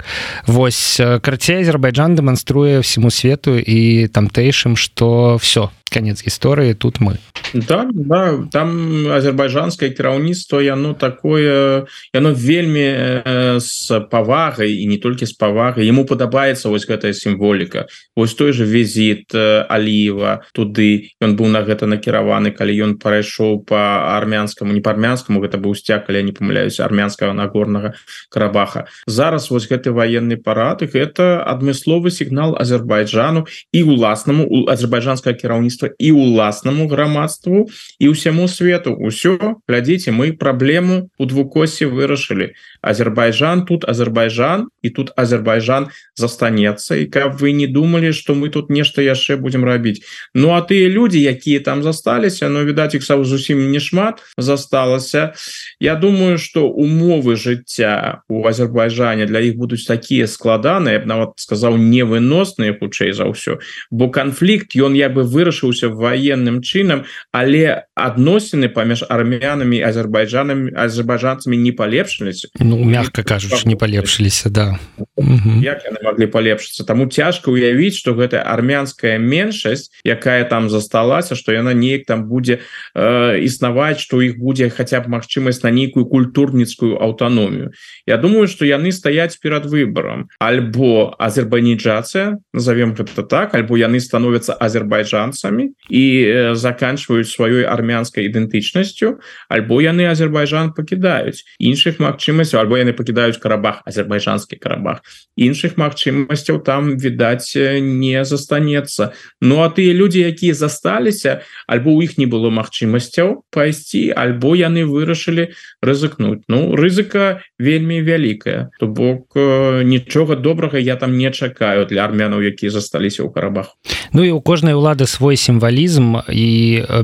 Вось 0.48 1.02
карцей 1.22 1.62
Азербайджан 1.62 2.16
дэманструе 2.16 2.82
всему 2.82 3.10
свету 3.10 3.58
і 3.58 4.08
тамтэйшым 4.08 4.76
что 4.76 5.38
все 5.38 5.70
конец 5.90 6.24
гісторыі 6.24 6.74
тут 6.74 7.00
мы. 7.00 7.18
Да, 7.54 7.88
да, 7.94 8.44
там 8.52 9.08
азербайджанское 9.08 9.90
кіраўніцтва 9.90 10.62
яно 10.62 10.94
такое 10.94 11.88
яно 12.14 12.34
вельмі 12.34 13.24
с 13.60 13.92
э, 13.92 14.02
павагай 14.02 14.74
і 14.74 14.88
не 14.88 14.98
толькі 14.98 15.26
з 15.26 15.34
павагай 15.34 15.88
ему 15.88 16.04
падабаецца 16.04 16.70
вось 16.70 16.84
гэтая 16.84 17.14
сімволіка 17.14 17.88
вось 18.16 18.34
той 18.34 18.52
же 18.52 18.66
візит 18.66 19.32
э, 19.34 19.64
аліва 19.70 20.44
туды. 20.54 21.16
Ён 21.24 21.40
быў 21.40 21.48
на 21.48 21.64
гэта 21.64 21.88
накіраваны 21.88 22.52
калі 22.52 22.74
ён 22.84 22.92
парайшоў 23.00 23.64
по 23.64 23.80
армянскаму 24.20 24.74
не 24.74 24.82
па-армянскаму 24.84 25.40
гэта 25.40 25.56
быў 25.58 25.76
сцяг 25.76 26.04
калі 26.08 26.24
не 26.24 26.36
памыляюсь 26.36 26.80
армянскага 26.84 27.32
нагорнага 27.32 27.96
карабаха. 28.30 28.88
Зараз 29.08 29.50
вось 29.50 29.72
гэты 29.72 29.96
военный 29.96 30.38
парад 30.38 30.84
гэта 30.84 31.48
адмысловы 31.48 32.12
сігнал 32.12 32.60
азербайджану 32.60 33.48
і 33.72 33.84
уласнаму 33.84 34.68
азербайджанское 34.68 35.34
кіраўніцтва 35.34 35.77
насельніцтва 35.78 35.90
і 36.00 36.12
уласнаму 36.12 36.88
грамадству 36.88 37.68
і 38.00 38.10
ўсяму 38.10 38.48
свету. 38.48 38.96
Ўсё 38.98 39.62
глядзіце 39.68 40.12
мы 40.12 40.34
праблему 40.34 41.10
у 41.18 41.26
двукосе 41.26 41.86
вырашылі 41.86 42.54
Азербайджан 42.82 43.66
тут 43.66 43.86
Азербайджан 43.86 44.70
і 44.82 44.90
тут 44.90 45.12
Азербайджан 45.16 45.90
застанецца 46.16 46.96
і 46.96 47.06
каб 47.06 47.38
вы 47.38 47.52
не 47.52 47.68
думалі 47.68 48.12
что 48.12 48.36
мы 48.36 48.50
тут 48.50 48.70
нешта 48.70 49.02
яшчэ 49.02 49.38
будем 49.38 49.66
рабіць. 49.66 50.02
Ну 50.34 50.54
а 50.54 50.62
тыя 50.62 50.90
люди 50.90 51.18
якія 51.18 51.60
там 51.60 51.84
засталіся 51.84 52.50
но 52.50 52.64
відаць 52.64 52.96
іх 52.96 53.04
сам 53.04 53.26
зусім 53.26 53.72
не 53.72 53.80
шмат 53.80 54.22
засталася. 54.38 55.34
Я 55.80 55.96
думаю 55.96 56.38
что 56.38 56.70
умовы 56.70 57.36
жыцця 57.36 58.22
у 58.30 58.46
Азербайджане 58.46 59.26
для 59.26 59.40
іх 59.40 59.58
будуць 59.58 59.86
такія 59.86 60.28
складаныя 60.28 61.04
нават 61.06 61.38
сказаў 61.38 61.78
невыносныя 61.78 62.78
хутчэй 62.78 63.14
за 63.14 63.30
ўсё. 63.30 63.60
Бо 63.92 64.10
канфлікт 64.10 64.76
ён 64.76 64.96
як 64.96 65.14
бы 65.14 65.24
вырашыўся 65.68 65.90
военным 65.90 66.62
чынам 66.62 67.06
але 67.32 67.88
адносіны 67.96 68.70
паміж 68.70 69.04
армянамі 69.10 69.82
азербайджанамі 69.84 70.72
азербайджанцамі 70.76 71.58
не 71.58 71.72
палепшыліся. 71.72 72.50
Ну 72.60 72.84
мягко 72.84 73.24
кажуш 73.24 73.66
не 73.66 73.76
палепшыліся 73.76 74.50
да. 74.50 74.80
Як 75.18 75.84
яны 75.86 76.00
могли 76.04 76.28
палепшыцца? 76.28 76.86
Таму 76.86 77.08
цяжка 77.08 77.52
уявіць 77.52 77.98
что 77.98 78.14
гэтая 78.14 78.44
армянская 78.44 79.18
меншасць 79.18 79.92
якая 80.04 80.44
там 80.46 80.70
засталася 80.70 81.36
что 81.36 81.52
яна 81.52 81.74
неяк 81.74 82.06
там 82.06 82.26
будзе 82.28 82.62
э, 82.96 83.40
існаваць 83.44 84.00
что 84.00 84.22
іх 84.22 84.38
будзе 84.38 84.70
хотя 84.70 85.02
б 85.02 85.10
магчымасць 85.10 85.64
на 85.64 85.72
нейкую 85.72 86.06
культурніцкую 86.06 86.98
аўтаномію. 87.02 87.72
Я 88.06 88.18
думаю 88.18 88.48
что 88.48 88.66
яны 88.66 88.92
стаяць 88.92 89.38
перад 89.38 89.66
выбором 89.66 90.30
альбо 90.40 91.16
азербайджацыя 91.20 92.38
назовем 92.54 92.94
гэта 92.94 93.24
так 93.24 93.56
альбо 93.56 93.78
яны 93.78 94.00
становятся 94.00 94.54
азербайджанцамі 94.54 95.57
і 95.90 96.04
э, 96.24 96.56
заканчиваюць 96.56 97.28
сваёй 97.28 97.64
армянскай 97.64 98.28
ідэнтычнасцю. 98.28 99.20
Альбо 99.50 99.82
яны 99.82 100.08
Азербайджан 100.12 100.74
пакідаюць. 100.74 101.44
Іншых 101.60 102.00
магчымасцяў 102.00 102.62
альбо 102.62 102.78
яны 102.78 102.94
пакідаюць 102.94 103.40
карабах 103.42 103.82
азербайджанскі 103.86 104.60
карабах. 104.60 105.02
Іншых 105.38 105.78
магчымасцяў 105.78 106.64
там 106.64 106.98
відаць 106.98 107.56
не 107.56 108.24
застанецца. 108.26 109.14
Ну 109.42 109.64
а 109.64 109.70
тыя 109.70 109.94
люди 109.94 110.22
якія 110.24 110.54
засталіся 110.54 111.42
альбо 111.68 111.96
у 111.98 112.02
іх 112.02 112.18
не 112.18 112.26
было 112.26 112.50
магчымасцяў 112.50 113.48
пайсці 113.52 114.14
альбо 114.14 114.56
яны 114.56 114.86
вырашылі 114.86 115.54
рызыкнуть 115.82 116.44
Ну 116.48 116.76
рызыка 116.76 117.42
вельмі 117.60 118.02
вялікая. 118.02 118.70
То 118.80 118.88
бок 118.88 119.36
нічога 119.84 120.36
добрага 120.36 120.78
я 120.78 120.96
там 120.96 121.18
не 121.18 121.32
чакаю 121.32 121.86
для 121.86 122.04
армянаў 122.06 122.42
якія 122.42 122.72
засталіся 122.72 123.24
ў 123.24 123.34
карабах 123.34 123.78
Ну 124.14 124.24
і 124.24 124.32
у 124.32 124.42
кожнай 124.42 124.74
улады 124.74 125.06
свой 125.06 125.38
сімвалізм 125.48 126.28
і 126.28 126.50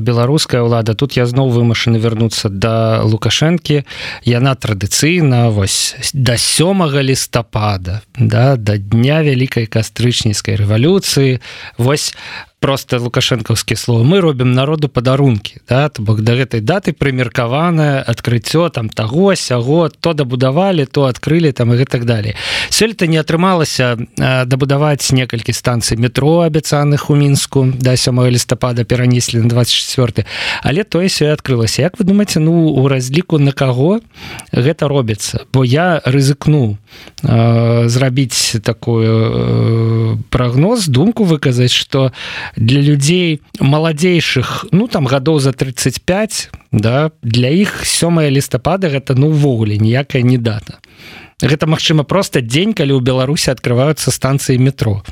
беларуская 0.04 0.60
ўлада 0.60 0.92
тут 0.92 1.16
я 1.16 1.24
зноў 1.24 1.48
вымушаны 1.56 1.96
вярнуцца 1.96 2.52
да 2.52 3.00
лукашэнкі 3.08 3.82
яна 4.28 4.52
традыцыйна 4.52 5.48
вось 5.48 5.96
да 6.12 6.36
сёмага 6.36 7.00
лістапада 7.00 8.04
да 8.20 8.56
да 8.60 8.76
дня 8.76 9.24
вялікай 9.24 9.64
кастрычніцкай 9.64 10.60
рэвалюцыі 10.60 11.40
вось 11.78 12.12
просто 12.64 12.96
лукашэнкаўскія 12.96 13.76
словы 13.76 14.08
мы 14.08 14.24
робім 14.24 14.56
народу 14.56 14.88
падарункі 14.88 15.60
да 15.68 15.92
бок 15.98 16.24
да 16.24 16.32
гэтай 16.32 16.64
даты 16.64 16.96
прымеркаванае 16.96 18.00
адкрыццё 18.00 18.72
там 18.72 18.88
таго 18.88 19.34
сяго 19.36 19.92
то 19.92 20.14
дабудавалі 20.16 20.88
то 20.88 21.04
адкрылі 21.04 21.52
там 21.52 21.74
і 21.74 21.76
гэтак 21.76 22.08
далей 22.08 22.32
сёлета 22.72 23.04
не 23.04 23.20
атрымалася 23.20 24.00
дабудаваць 24.48 25.12
некалькі 25.12 25.52
станцый 25.52 26.00
метро 26.00 26.40
абяцаных 26.40 27.10
у 27.12 27.14
мінску 27.14 27.68
да 27.68 27.96
7 28.00 28.32
лістапада 28.32 28.88
перанеслі 28.88 29.44
на 29.44 29.52
24 29.52 30.24
але 30.64 30.84
тое 30.88 31.12
сё 31.12 31.36
адкрылася 31.36 31.84
Як 31.84 32.00
вы 32.00 32.08
думаете 32.08 32.40
ну 32.40 32.72
у 32.72 32.88
разліку 32.88 33.36
на 33.38 33.52
каго 33.52 34.00
гэта 34.56 34.88
робіцца? 34.88 35.44
Бо 35.52 35.68
я 35.68 36.00
рызыкну 36.00 36.78
э, 37.20 37.88
зрабіць 37.88 38.56
такую 38.64 39.12
э, 39.12 40.16
прагноз 40.30 40.88
думку 40.88 41.28
выказаць 41.28 41.76
что 41.76 42.12
для 42.56 42.80
людзей 42.80 43.40
маладзейшых 43.60 44.66
ну 44.72 44.88
там 44.88 45.06
гадоў 45.06 45.40
за 45.40 45.52
35 45.52 46.50
да 46.72 47.10
для 47.22 47.50
іх 47.50 47.84
сёмая 47.86 48.30
лістапада 48.30 48.88
гэта 48.88 49.14
ну 49.14 49.28
увогуле 49.28 49.78
ніякая 49.78 50.22
не 50.22 50.38
дата. 50.38 50.78
Гэта 51.42 51.66
магчыма 51.66 52.04
просто 52.06 52.40
дзень 52.40 52.72
калі 52.78 52.94
ў 52.94 53.02
беларусі 53.02 53.50
открываюцца 53.50 54.14
станцыі 54.14 54.56
метро 54.62 55.02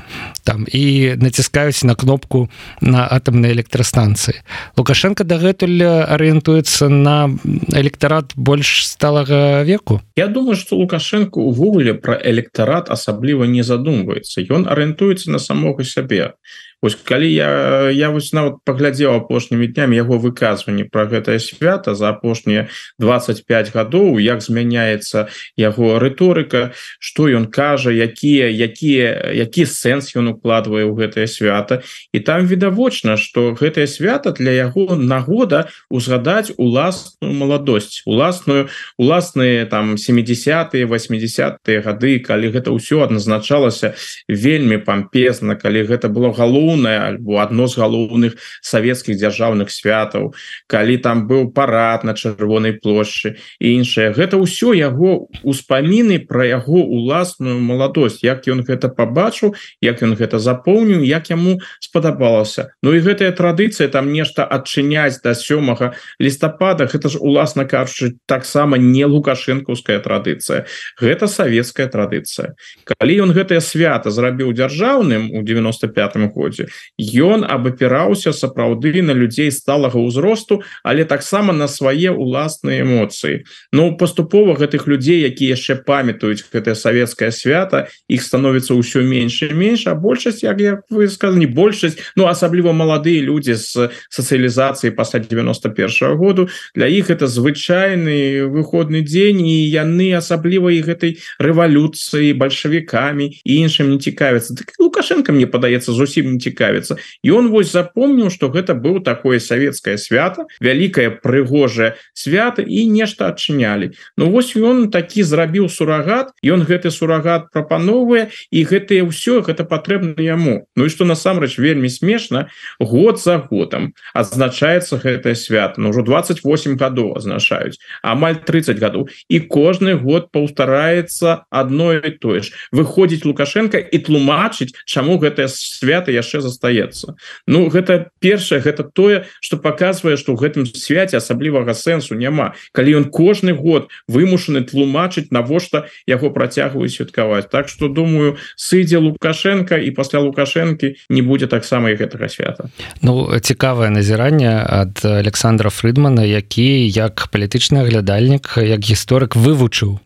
там 0.47 0.63
і 0.71 1.15
націскаюць 1.19 1.83
на 1.83 1.95
кнопку 1.99 2.47
на 2.79 3.03
атомнай 3.05 3.51
электрастанцыі 3.51 4.39
лукашенко 4.79 5.27
дагэтуль 5.27 5.83
арыентуецца 5.83 6.87
на 6.87 7.27
электарат 7.75 8.31
больш 8.35 8.87
сталага 8.87 9.63
веку. 9.67 10.01
Я 10.15 10.27
думаю 10.27 10.55
что 10.55 10.79
лукашенко 10.79 11.39
увогуле 11.39 11.93
про 11.93 12.15
электарат 12.15 12.89
асабліва 12.89 13.43
не 13.43 13.63
задумваецца 13.63 14.47
ён 14.47 14.67
арыентуецца 14.67 15.31
на 15.31 15.39
самога 15.39 15.83
сябе 15.83 16.39
Вось 16.83 16.95
калі 16.99 17.31
я 17.31 17.89
я 17.95 18.09
вось 18.11 18.33
нават 18.35 18.59
паглядзеў 18.67 19.15
апошнімі 19.15 19.71
днямі 19.71 19.95
яго 19.95 20.19
выказванні 20.19 20.83
про 20.91 21.07
гэтае 21.07 21.39
свята 21.39 21.95
за 21.95 22.11
апошнія 22.11 22.67
25 22.99 23.71
гадоў 23.71 24.19
як 24.19 24.43
змяняецца 24.43 25.31
яго 25.55 25.95
рыторыка 26.03 26.75
что 26.99 27.31
ён 27.31 27.47
кажа 27.47 27.87
якія 27.87 28.51
якія 28.51 29.31
які 29.31 29.63
сэнс 29.63 30.11
ён 30.19 30.35
укладвае 30.35 30.83
ў 30.83 30.91
гэтае 30.91 31.27
свята. 31.31 31.79
І 32.11 32.19
там 32.19 32.51
відавочна 32.51 33.15
что 33.15 33.55
гэтае 33.55 33.87
свята 33.87 34.35
для 34.35 34.51
яго 34.51 34.99
нагода 34.99 35.71
узгадаць 35.87 36.51
уласную 36.59 37.31
маладосць 37.31 38.03
уласную 38.03 38.67
уласныя 38.99 39.71
там 39.71 39.95
70-е 39.95 40.83
80-е 40.83 41.79
гады 41.79 42.19
калі 42.19 42.51
гэта 42.51 42.75
ўсё 42.75 43.07
адназначалася 43.07 43.95
вельмі 44.27 44.83
пампезна 44.83 45.55
калі 45.55 45.87
гэта 45.87 46.11
было 46.11 46.35
галоўна 46.35 46.72
галоўнае 46.73 46.99
альбо 46.99 47.37
адно 47.41 47.67
з 47.67 47.77
галоўных 47.77 48.33
савецкіх 48.61 49.17
дзяржаўных 49.17 49.69
святаў. 49.69 50.33
Калі 50.67 50.97
там 50.97 51.27
быў 51.27 51.53
парад 51.53 52.03
на 52.03 52.13
чырвонай 52.13 52.73
плошчы 52.81 53.37
і 53.59 53.67
іншае 53.77 54.13
гэта 54.13 54.37
ўсё 54.41 54.73
яго 54.73 55.29
успаміны 55.43 56.19
про 56.25 56.45
яго 56.45 56.81
уласную 56.81 57.59
маладосць. 57.59 58.23
Як 58.23 58.47
ён 58.47 58.65
гэта 58.65 58.89
побачыў 58.89 59.53
як 59.81 60.01
ён 60.01 60.15
гэта 60.17 60.39
запоўніў 60.39 61.03
як 61.05 61.29
яму 61.29 61.59
спадабалася. 61.79 62.73
Ну 62.81 62.93
і 62.93 62.99
гэтая 62.99 63.31
традыцыя 63.31 63.87
там 63.87 64.11
нешта 64.11 64.43
адчыняць 64.43 65.21
до 65.21 65.33
сёмага 65.33 65.93
лістапада 66.19 66.89
гэта 66.89 67.09
ж 67.09 67.21
уласна 67.21 67.65
кажучы 67.65 68.17
таксама 68.25 68.77
не 68.77 69.05
лукашэнкаўская 69.05 69.99
традыцыя. 69.99 70.65
Гэта 70.97 71.27
савецкая 71.27 71.87
традыцыя. 71.87 72.55
Калі 72.83 73.13
ён 73.27 73.29
гэтае 73.31 73.61
свята 73.61 74.09
зрабіў 74.09 74.53
дзяржаўным 74.53 75.31
у 75.33 75.43
95 75.43 76.33
годзе 76.33 76.62
годзе 76.63 77.23
ён 77.23 77.43
абапіраўся 77.43 78.33
сапраўды 78.33 79.01
на 79.01 79.13
людзей 79.13 79.51
сталага 79.51 79.99
ўзросту 79.99 80.61
але 80.83 81.05
таксама 81.05 81.53
на 81.53 81.67
свае 81.67 82.11
уласныя 82.11 82.83
эмоцыі. 82.83 83.43
Ну 83.71 83.97
паступова 83.97 84.55
гэтых 84.55 84.87
людзей 84.87 85.23
якія 85.25 85.55
яшчэ 85.55 85.83
памятаюць 85.85 86.43
гэтае 86.53 86.75
савецкае 86.75 87.31
свята 87.31 87.87
іх 88.07 88.23
становіцца 88.23 88.73
ўсё 88.73 89.03
менш 89.03 89.41
і 89.43 89.53
менш 89.53 89.87
а 89.87 89.95
большасць 89.95 90.43
як 90.43 90.59
як 90.61 90.79
вы 90.89 91.07
сказаны 91.07 91.47
большасць 91.47 91.97
Ну 92.15 92.27
асабліва 92.27 92.73
маладыя 92.73 93.21
людзі 93.21 93.55
з 93.55 93.89
сацыялізацыі 94.09 94.91
пасля 94.91 95.19
91 95.19 95.89
-го 95.89 96.15
году 96.15 96.49
для 96.75 96.87
іх 96.87 97.09
это 97.09 97.27
звычайны 97.27 98.47
выходны 98.47 99.01
дзень 99.01 99.41
і 99.41 99.69
яны 99.69 100.13
асабліва 100.17 100.71
і 100.71 100.81
гэтай 100.81 101.17
рэвалюцыі 101.39 102.33
бальшавікамі 102.33 103.25
і 103.43 103.51
іншым 103.63 103.89
не 103.89 103.97
цікавіцца 103.97 104.55
так 104.55 104.73
лукашенко 104.79 105.31
мне 105.31 105.47
падаецца 105.47 105.91
зусім 105.91 106.33
не 106.33 106.39
цікавіцца. 106.43 106.99
І 107.23 107.31
он 107.31 107.47
вось 107.49 107.71
запомніў 107.71 108.29
что 108.29 108.51
гэта 108.51 108.75
быў 108.75 108.99
такое 109.03 109.39
савецкае 109.39 109.97
свята 109.97 110.45
вялікае 110.59 111.23
прыгожае 111.23 111.95
свята 112.13 112.61
і 112.61 112.85
нешта 112.91 113.31
адчынялі. 113.31 113.95
Ну 114.17 114.29
вось 114.29 114.55
ён 114.59 114.91
такі 114.91 115.23
зрабіў 115.23 115.69
сурагат 115.69 116.35
ён 116.43 116.67
гэты 116.67 116.91
сурагат 116.91 117.51
прапановвае 117.53 118.29
і 118.51 118.59
гэтые 118.67 119.07
ўсё 119.07 119.41
гэта 119.45 119.63
патрэбна 119.63 120.19
яму. 120.19 120.67
Ну 120.75 120.85
і 120.85 120.89
что 120.89 121.05
насамрэч 121.05 121.57
вельмі 121.59 121.89
смешна 121.89 122.49
год 122.79 123.19
за 123.19 123.37
годам 123.39 123.93
адзначаецца 124.13 124.99
гэтае 124.99 125.35
свята. 125.35 125.79
Ну 125.79 125.93
ўжо 125.93 126.01
28 126.01 126.75
гадоў 126.75 127.15
азначаюць 127.17 127.77
амаль 128.01 128.41
30 128.41 128.79
гадоў. 128.79 129.07
І 129.29 129.39
кожны 129.45 129.95
год 129.95 130.31
паўтараецца 130.33 131.45
одно 131.49 131.93
і 131.93 132.11
тое 132.17 132.41
ж. 132.41 132.51
Выходзіць 132.71 133.25
лукашенко 133.25 133.77
і 133.77 133.97
тлумачыць 134.01 134.73
чаму 134.85 135.17
гэтае 135.21 135.47
свята 135.47 136.11
яшчэ 136.11 136.32
яшчэ 136.33 136.41
застаецца. 136.41 137.15
Ну 137.47 137.69
гэта 137.69 138.09
першае 138.19 138.61
гэта 138.61 138.83
тое 138.83 139.25
что 139.39 139.57
показывае 139.57 140.17
что 140.17 140.33
ў 140.33 140.41
гэтым 140.41 140.65
свяце 140.65 141.17
асаблівага 141.17 141.73
сэнсу 141.77 142.17
няма. 142.17 142.57
Калі 142.73 143.03
ён 143.03 143.05
кожны 143.13 143.53
год 143.53 143.93
вымушаны 144.09 144.65
тлумачыць 144.65 145.29
навошта 145.29 145.85
яго 146.09 146.33
працягваюць 146.33 146.97
святкаваць. 146.97 147.49
Так 147.49 147.69
что 147.69 147.87
думаю 147.87 148.37
сыдзе 148.57 148.97
лукашенко 148.97 149.77
і 149.77 149.91
пасля 149.91 150.19
лукашэнкі 150.25 150.97
не 151.09 151.21
будзе 151.21 151.47
таксама 151.47 151.93
і 151.93 151.95
гэтага 151.95 152.29
свята. 152.29 152.69
Ну 153.01 153.29
цікавае 153.29 153.93
назіранне 153.93 154.65
ад 154.65 155.05
Александра 155.05 155.69
Фрыдмана 155.69 156.25
які 156.25 156.89
як 156.89 157.29
палітычны 157.29 157.85
аглядальнік 157.85 158.57
як 158.57 158.81
гісторык 158.81 159.35
вывучыў 159.37 160.01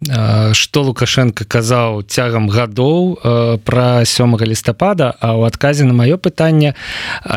что 0.51 0.83
лукашенко 0.83 1.45
казаў 1.47 2.03
цягам 2.03 2.49
гадоў 2.49 3.15
про 3.63 4.03
сёмага 4.03 4.43
лістапада 4.43 5.15
а 5.21 5.37
ў 5.37 5.47
адказе 5.47 5.85
на 5.85 5.93
маё 5.93 6.16
пытанне. 6.17 6.73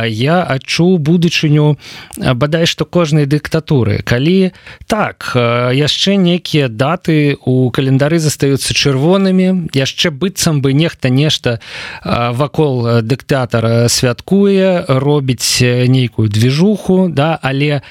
Я 0.07 0.43
адчуў 0.43 0.99
будучыню 0.99 1.79
бадай 2.17 2.67
што 2.67 2.85
кожнай 2.85 3.27
дыктатуры. 3.27 4.03
Калі 4.03 4.53
так 4.87 5.33
яшчэ 5.37 6.17
некія 6.17 6.69
даты 6.69 7.37
у 7.45 7.71
календары 7.71 8.19
застаюцца 8.19 8.75
чырвонымі 8.75 9.71
яшчэ 9.77 10.11
быццам 10.11 10.61
бы 10.61 10.73
нехта 10.73 11.09
нешта 11.09 11.61
вакол 12.05 13.03
дыктатара 13.03 13.89
святкуе 13.89 14.85
робіць 14.89 15.61
нейкую 15.63 16.29
движуху 16.29 17.09
да 17.09 17.39
але 17.43 17.83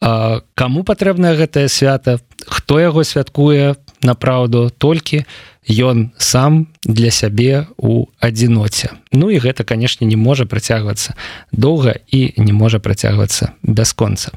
кому 0.00 0.84
патрэбна 0.86 1.34
гэтае 1.34 1.68
свята 1.68 2.18
хто 2.46 2.78
яго 2.80 3.04
святкуе 3.04 3.74
на 4.02 4.14
праўду 4.14 4.70
толькі 4.70 5.24
ён 5.68 6.10
сам 6.16 6.66
для 6.84 7.10
сябе 7.10 7.66
у 7.76 8.06
адзіноце. 8.18 8.96
Ну 9.12 9.30
і 9.30 9.38
гэта 9.38 9.64
канешне 9.64 10.06
не 10.06 10.16
можа 10.16 10.44
працягвацца 10.44 11.14
доўга 11.52 11.96
і 12.08 12.32
не 12.36 12.52
можа 12.52 12.78
працягвацца 12.78 13.52
бясконца 13.62 14.32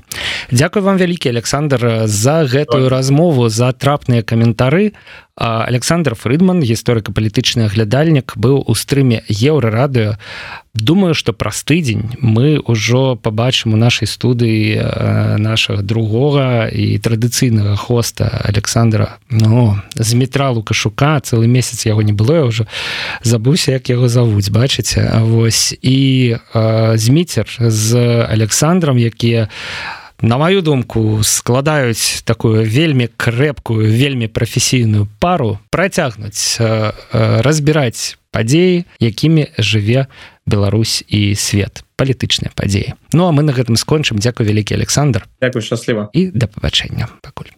Дзякуй 0.52 0.82
вам 0.82 0.98
вялікі 0.98 1.30
Александр 1.30 2.08
за 2.08 2.44
гэтую 2.44 2.90
размову 2.90 3.50
за 3.50 3.72
трапныя 3.72 4.24
каментары. 4.24 4.92
Александр 5.36 6.14
Фрыдман 6.14 6.62
гісторыка-палітычны 6.62 7.66
аглядальнік 7.66 8.36
быў 8.36 8.62
у 8.68 8.76
стрыме 8.76 9.24
еўрарадыё. 9.28 10.20
Думаю 10.76 11.16
что 11.16 11.34
праз 11.34 11.64
тыдзень 11.64 12.20
мы 12.20 12.60
ўжо 12.60 13.16
побачым 13.16 13.74
у 13.74 13.78
нашай 13.80 14.08
студыі 14.08 15.40
нашага 15.40 15.82
другога 15.82 16.68
і 16.68 17.00
традыцыйнага 17.00 17.76
хоста 17.76 18.28
Александра 18.44 19.18
Ну 19.30 19.80
з 19.96 20.14
метра 20.14 20.52
лукашука 20.52 21.21
цэлы 21.22 21.48
месяц 21.48 21.86
яго 21.86 22.02
не 22.02 22.14
было 22.14 22.42
я 22.42 22.46
ўжо 22.50 22.66
забыўся 23.24 23.78
як 23.78 23.90
яго 23.90 24.10
завуць 24.10 24.50
бачыце 24.50 25.08
Вось 25.22 25.74
і 25.82 26.36
зміцер 26.96 27.48
з 27.60 27.96
Александром 28.26 28.98
якія 28.98 29.48
на 30.22 30.38
маю 30.38 30.62
думку 30.62 31.24
складаюць 31.24 32.22
такую 32.26 32.66
вельмі 32.66 33.10
крэпкую 33.18 33.90
вельмі 33.90 34.28
прафесійную 34.28 35.08
пару 35.20 35.58
працягнуць 35.70 36.58
разбіраць 37.14 38.18
падзеі 38.32 38.86
якімі 39.00 39.48
жыве 39.58 40.08
Беларусь 40.46 41.04
і 41.08 41.36
свет 41.36 41.84
палітычныя 41.98 42.54
падзеі 42.56 42.94
Ну 43.14 43.28
а 43.28 43.32
мы 43.32 43.44
на 43.44 43.52
гэтым 43.52 43.76
скончым. 43.76 44.18
Дякую 44.18 44.48
вялікі 44.48 44.74
Александр. 44.74 45.28
Дякую 45.42 45.62
шчасліва 45.62 46.10
і 46.14 46.32
да 46.34 46.48
пабачэння 46.48 47.12
пакуль 47.22 47.52